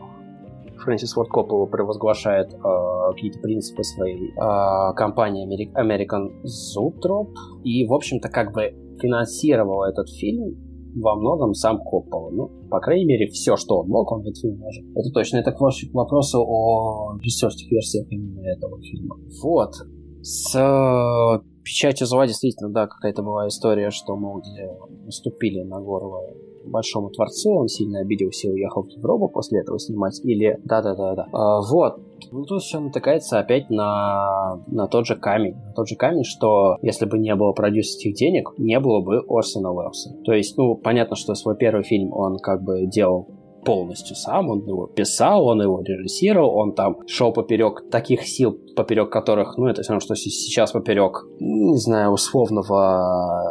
[0.84, 2.58] Фрэнсис Форд Коппола провозглашает э,
[3.14, 7.34] какие-то принципы своей э, компании American Zoetrope.
[7.64, 10.56] И, в общем-то, как бы финансировал этот фильм
[10.96, 12.30] во многом сам Коппола.
[12.32, 14.84] Ну, по крайней мере, все, что он мог, он в этот фильм вложил.
[14.96, 15.38] Это точно.
[15.38, 15.60] Это к
[15.94, 19.18] вопросу о режиссерских версиях именно этого фильма.
[19.42, 19.74] Вот.
[20.22, 24.70] С э, печатью зла действительно, да, какая-то была история, что, мол, где
[25.06, 26.22] наступили на горло
[26.66, 30.59] большому творцу, он сильно обиделся и уехал в Европу после этого снимать, или...
[30.64, 31.28] Да-да-да-да.
[31.32, 31.99] А, вот.
[32.32, 35.55] Ну, тут все натыкается опять на, на тот же камень.
[35.55, 39.72] На тот же камень, что если бы не было продюсерских денег, не было бы Орсона
[39.72, 40.16] Уэллса.
[40.24, 43.28] То есть, ну, понятно, что свой первый фильм он как бы делал
[43.66, 49.09] полностью сам, он его писал, он его режиссировал, он там шел поперек таких сил, поперек
[49.09, 53.43] которых, ну, это все равно, что сейчас поперек, не знаю, условного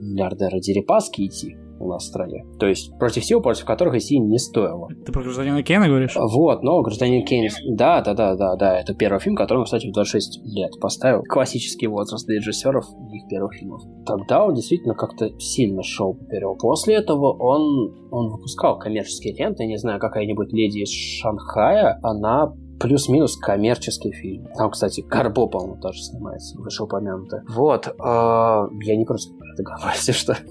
[0.00, 2.44] миллиардера Дерипаски идти у нас в стране.
[2.58, 4.88] То есть против сил, против которых идти не стоило.
[5.04, 6.14] Ты про гражданина Кейна говоришь?
[6.16, 7.50] Вот, но гражданин Кейн...
[7.76, 8.78] Да, да, да, да, да.
[8.78, 11.22] Это первый фильм, который он, кстати, в 26 лет поставил.
[11.22, 13.82] Классический возраст для режиссеров их первых фильмов.
[14.06, 16.60] Тогда он действительно как-то сильно шел поперек.
[16.60, 19.64] После этого он, он выпускал коммерческие ленты.
[19.64, 24.48] Я не знаю, какая-нибудь леди из Шанхая, она плюс-минус коммерческий фильм.
[24.56, 27.40] Там, кстати, Карбо, по-моему, тоже снимается, вышеупомянутый.
[27.48, 27.86] Вот.
[27.86, 30.36] Э, я не просто это говорю, если что.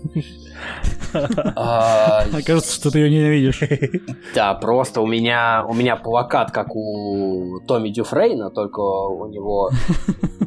[1.55, 3.61] А, Окажется, что ты ее ненавидишь.
[4.35, 9.71] Да, просто у меня у меня плакат, как у Томми Дюфрейна, только у него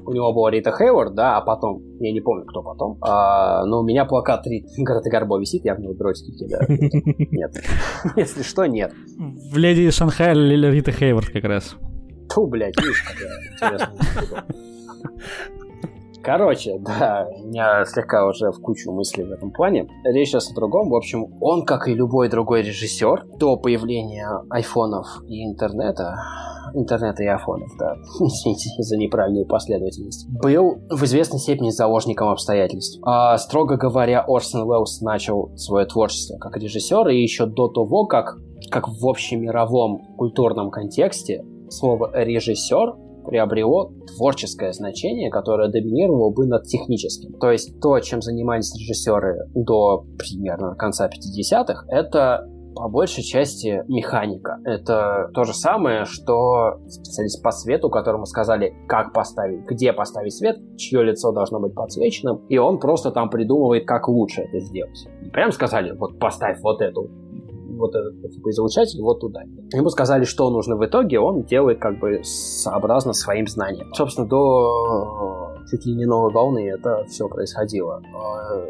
[0.06, 3.80] у него была Рита Хейворд, да, а потом, я не помню, кто потом, а, но
[3.80, 4.44] у меня плакат
[4.76, 6.66] Грета Гарбо висит, я в него дротики кидаю.
[7.30, 7.52] Нет.
[8.16, 8.92] Если что, нет.
[9.50, 11.71] В Леди Шанхай или Рита Хейворд как раз.
[12.34, 13.04] Ту, блядь, видишь,
[16.22, 19.88] Короче, да, меня слегка уже в кучу мыслей в этом плане.
[20.04, 20.88] Речь сейчас о другом.
[20.88, 26.14] В общем, он, как и любой другой режиссер, до появления айфонов и интернета,
[26.74, 33.00] интернета и айфонов, да, извините за неправильную последовательность, был в известной степени заложником обстоятельств.
[33.02, 38.38] А, строго говоря, Орсон Уэллс начал свое творчество как режиссер, и еще до того, как,
[38.70, 42.94] как в общемировом культурном контексте слово «режиссер»
[43.24, 47.38] приобрело творческое значение, которое доминировало бы над техническим.
[47.38, 54.58] То есть то, чем занимались режиссеры до примерно конца 50-х, это по большей части механика.
[54.64, 60.56] Это то же самое, что специалист по свету, которому сказали, как поставить, где поставить свет,
[60.76, 65.06] чье лицо должно быть подсвеченным, и он просто там придумывает, как лучше это сделать.
[65.32, 67.10] Прям сказали, вот поставь вот эту
[67.76, 69.42] вот этот типа, излучатель вот туда.
[69.72, 73.92] Ему сказали, что нужно в итоге, он делает как бы сообразно своим знаниям.
[73.94, 78.02] Собственно, до чуть ли не новой волны это все происходило.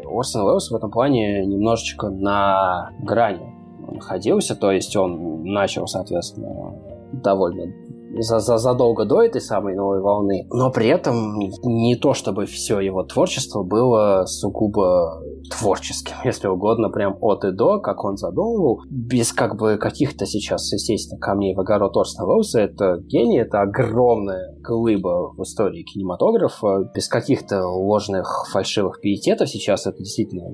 [0.05, 3.53] Орсон Уэллс в этом плане немножечко на грани
[3.91, 6.73] находился, то есть он начал, соответственно,
[7.11, 7.71] довольно
[8.19, 12.79] за, за, задолго до этой самой новой волны, но при этом не то чтобы все
[12.79, 19.33] его творчество было сугубо творческим, если угодно, прям от и до, как он задумывал, без
[19.33, 22.61] как бы каких-то сейчас, естественно, камней в огород Орсона Уэллса.
[22.61, 29.97] Это гений, это огромная глыба в истории кинематографа, без каких-то ложных фальшивых пиететов сейчас это
[29.97, 30.49] действительно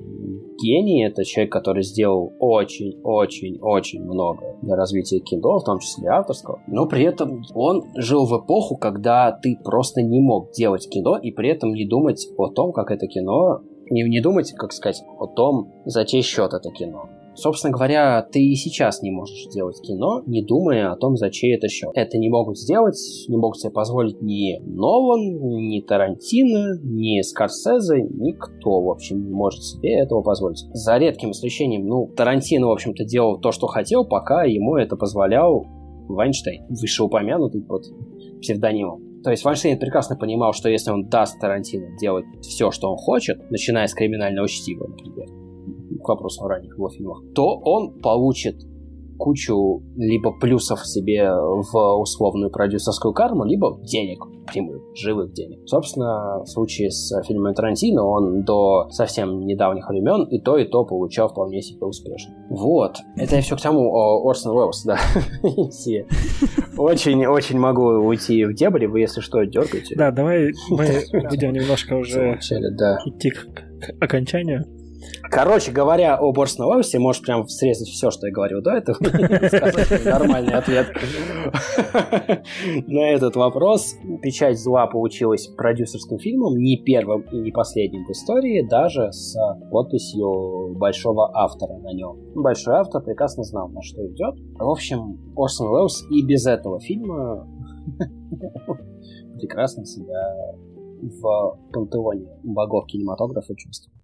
[0.61, 6.85] гений, это человек, который сделал очень-очень-очень много для развития кино, в том числе авторского, но
[6.85, 11.49] при этом он жил в эпоху, когда ты просто не мог делать кино и при
[11.49, 15.73] этом не думать о том, как это кино не, не думать, как сказать, о том,
[15.85, 17.09] за чей счет это кино.
[17.35, 21.55] Собственно говоря, ты и сейчас не можешь делать кино, не думая о том, за чей
[21.55, 21.91] это счет.
[21.93, 28.81] Это не могут сделать, не могут себе позволить ни Нолан, ни Тарантино, ни Скорсезе, никто,
[28.81, 30.65] в общем, не может себе этого позволить.
[30.73, 35.65] За редким исключением, ну, Тарантино, в общем-то, делал то, что хотел, пока ему это позволял
[36.13, 37.85] Вайнштейн, вышеупомянутый под
[38.41, 39.21] псевдонимом.
[39.23, 43.49] То есть Вайнштейн прекрасно понимал, что если он даст Тарантино делать все, что он хочет,
[43.51, 45.27] начиная с криминального чтива, например,
[46.01, 48.55] к вопросу о ранних его фильмах, то он получит
[49.19, 55.59] кучу либо плюсов себе в условную продюсерскую карму, либо денег прямых, живых денег.
[55.67, 60.85] Собственно, в случае с фильмом Тарантино он до совсем недавних времен и то, и то
[60.85, 62.33] получал вполне себе успешно.
[62.49, 62.97] Вот.
[63.15, 64.97] Это я все к тому о Орсон Уэллс, да.
[66.77, 69.95] Очень-очень могу уйти в дебри, вы, если что, дергаете.
[69.95, 70.87] Да, давай мы
[71.29, 73.47] будем немножко уже идти к
[73.99, 74.65] окончанию.
[75.31, 78.97] Короче говоря, о Борс Новости, можешь прям срезать все, что я говорил до этого.
[80.05, 80.87] Нормальный ответ
[82.87, 83.95] на этот вопрос.
[84.21, 89.35] «Печать зла» получилась продюсерским фильмом, не первым и не последним в истории, даже с
[89.71, 92.17] подписью большого автора на нем.
[92.35, 94.35] Большой автор прекрасно знал, на что идет.
[94.57, 97.47] В общем, Орсон Уэллс и без этого фильма
[99.39, 100.35] прекрасно себя
[101.01, 103.98] в пантеоне богов кинематографа чувствует.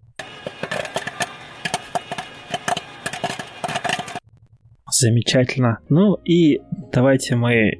[4.98, 5.80] Замечательно.
[5.88, 7.72] Ну и давайте мы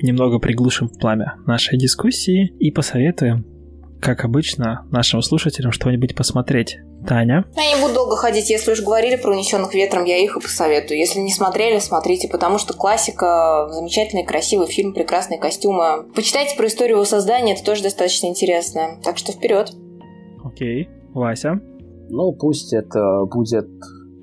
[0.00, 3.44] немного приглушим пламя нашей дискуссии и посоветуем,
[4.00, 6.78] как обычно, нашим слушателям что-нибудь посмотреть.
[7.06, 7.44] Таня?
[7.54, 10.98] Я не буду долго ходить, если уж говорили про унесенных ветром, я их и посоветую.
[10.98, 16.06] Если не смотрели, смотрите, потому что классика, замечательный, красивый фильм, прекрасные костюмы.
[16.14, 18.98] Почитайте про историю его создания, это тоже достаточно интересно.
[19.04, 19.70] Так что вперед.
[20.42, 20.88] Окей.
[21.12, 21.60] Вася?
[22.08, 23.68] Ну, пусть это будет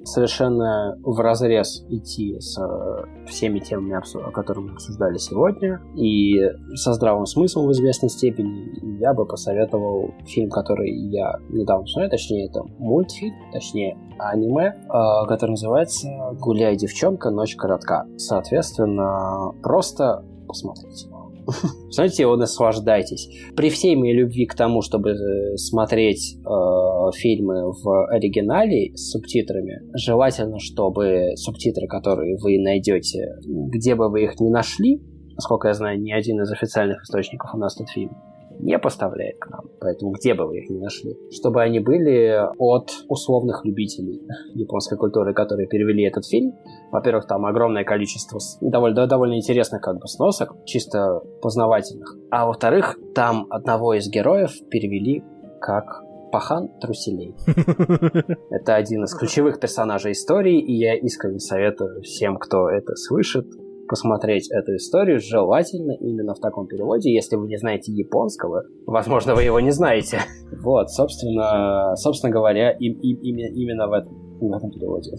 [0.04, 6.40] совершенно в разрез идти с э, всеми темами, которые мы обсуждали сегодня, и
[6.76, 12.48] со здравым смыслом в известной степени, я бы посоветовал фильм, который я недавно смотрел, точнее,
[12.48, 16.08] это мультфильм, точнее, аниме, э, который называется
[16.40, 18.06] «Гуляй, девчонка, ночь коротка».
[18.18, 21.11] Соответственно, просто посмотрите.
[21.90, 23.30] Смотрите его, наслаждайтесь.
[23.56, 29.82] При всей моей любви к тому, чтобы э, смотреть э, фильмы в оригинале с субтитрами,
[29.96, 35.02] желательно, чтобы субтитры, которые вы найдете, где бы вы их ни нашли,
[35.36, 38.16] насколько я знаю, ни один из официальных источников у нас тут фильм,
[38.62, 39.66] не поставляет к нам.
[39.80, 41.18] Поэтому где бы вы их ни нашли.
[41.32, 44.22] Чтобы они были от условных любителей
[44.54, 46.54] японской культуры, которые перевели этот фильм.
[46.92, 52.16] Во-первых, там огромное количество довольно, довольно интересных как бы сносок, чисто познавательных.
[52.30, 55.24] А во-вторых, там одного из героев перевели
[55.60, 57.36] как Пахан Труселей.
[58.50, 63.46] Это один из ключевых персонажей истории, и я искренне советую всем, кто это слышит,
[63.92, 67.14] посмотреть эту историю, желательно именно в таком переводе.
[67.14, 70.20] Если вы не знаете японского, возможно, вы его не знаете.
[70.64, 75.12] Вот, собственно, собственно говоря, им, им, именно в этом, в этом переводе.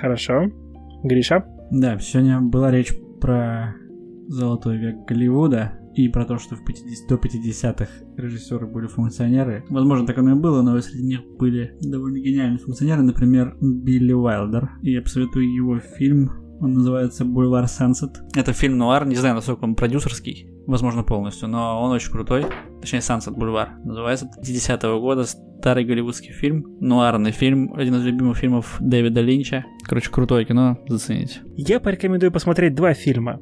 [0.00, 0.50] Хорошо.
[1.04, 1.44] Гриша?
[1.70, 3.76] Да, сегодня была речь про
[4.28, 7.86] золотой век Голливуда и про то, что в 50, до 50-х
[8.16, 9.64] режиссеры были функционеры.
[9.68, 14.70] Возможно, так оно и было, но среди них были довольно гениальные функционеры, например, Билли Уайлдер.
[14.82, 16.30] И я посоветую его фильм
[16.62, 18.22] он называется «Бульвар Сансет».
[18.34, 22.46] Это фильм нуар, не знаю, насколько он продюсерский, возможно, полностью, но он очень крутой.
[22.80, 24.30] Точнее, «Сансет Бульвар» называется.
[24.40, 29.64] 50-го года, старый голливудский фильм, нуарный фильм, один из любимых фильмов Дэвида Линча.
[29.82, 31.40] Короче, крутое кино, зацените.
[31.56, 33.40] Я порекомендую посмотреть два фильма.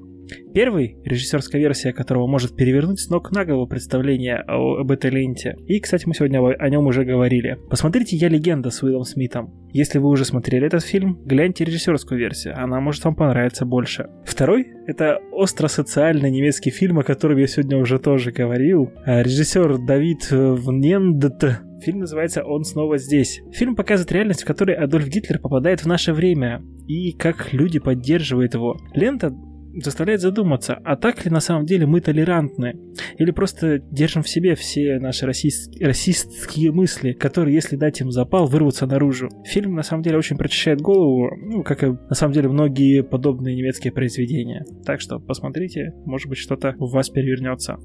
[0.54, 5.56] Первый, режиссерская версия которого может перевернуть с ног на голову представление об этой ленте.
[5.66, 7.58] И, кстати, мы сегодня о нем уже говорили.
[7.68, 9.54] Посмотрите «Я легенда» с Уиллом Смитом.
[9.72, 14.08] Если вы уже смотрели этот фильм, гляньте режиссерскую версию, она может вам понравиться больше.
[14.24, 18.90] Второй— это остро-социальный немецкий фильм, о котором я сегодня уже тоже говорил.
[19.04, 23.40] А режиссер Давид Внендт Фильм называется «Он снова здесь».
[23.52, 28.52] Фильм показывает реальность, в которой Адольф Гитлер попадает в наше время и как люди поддерживают
[28.52, 28.76] его.
[28.92, 29.34] Лента
[29.74, 32.74] заставляет задуматься, а так ли на самом деле мы толерантны?
[33.18, 35.72] Или просто держим в себе все наши расист...
[35.80, 39.28] расистские мысли, которые, если дать им запал, вырвутся наружу?
[39.44, 43.56] Фильм на самом деле очень прочищает голову, ну, как и на самом деле многие подобные
[43.56, 44.64] немецкие произведения.
[44.84, 47.78] Так что посмотрите, может быть что-то у вас перевернется.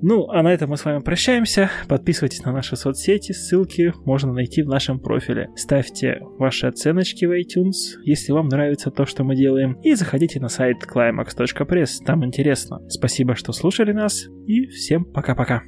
[0.00, 1.70] Ну, а на этом мы с вами прощаемся.
[1.88, 5.50] Подписывайтесь на наши соцсети, ссылки можно найти в нашем профиле.
[5.56, 9.74] Ставьте ваши оценочки в iTunes, если вам нравится то, что мы делаем.
[9.82, 12.80] И заходите на сайт climax.press, там интересно.
[12.88, 15.62] Спасибо, что слушали нас, и всем пока-пока.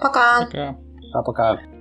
[0.00, 0.44] Пока.
[0.44, 0.76] Пока.
[1.12, 1.79] Пока-пока.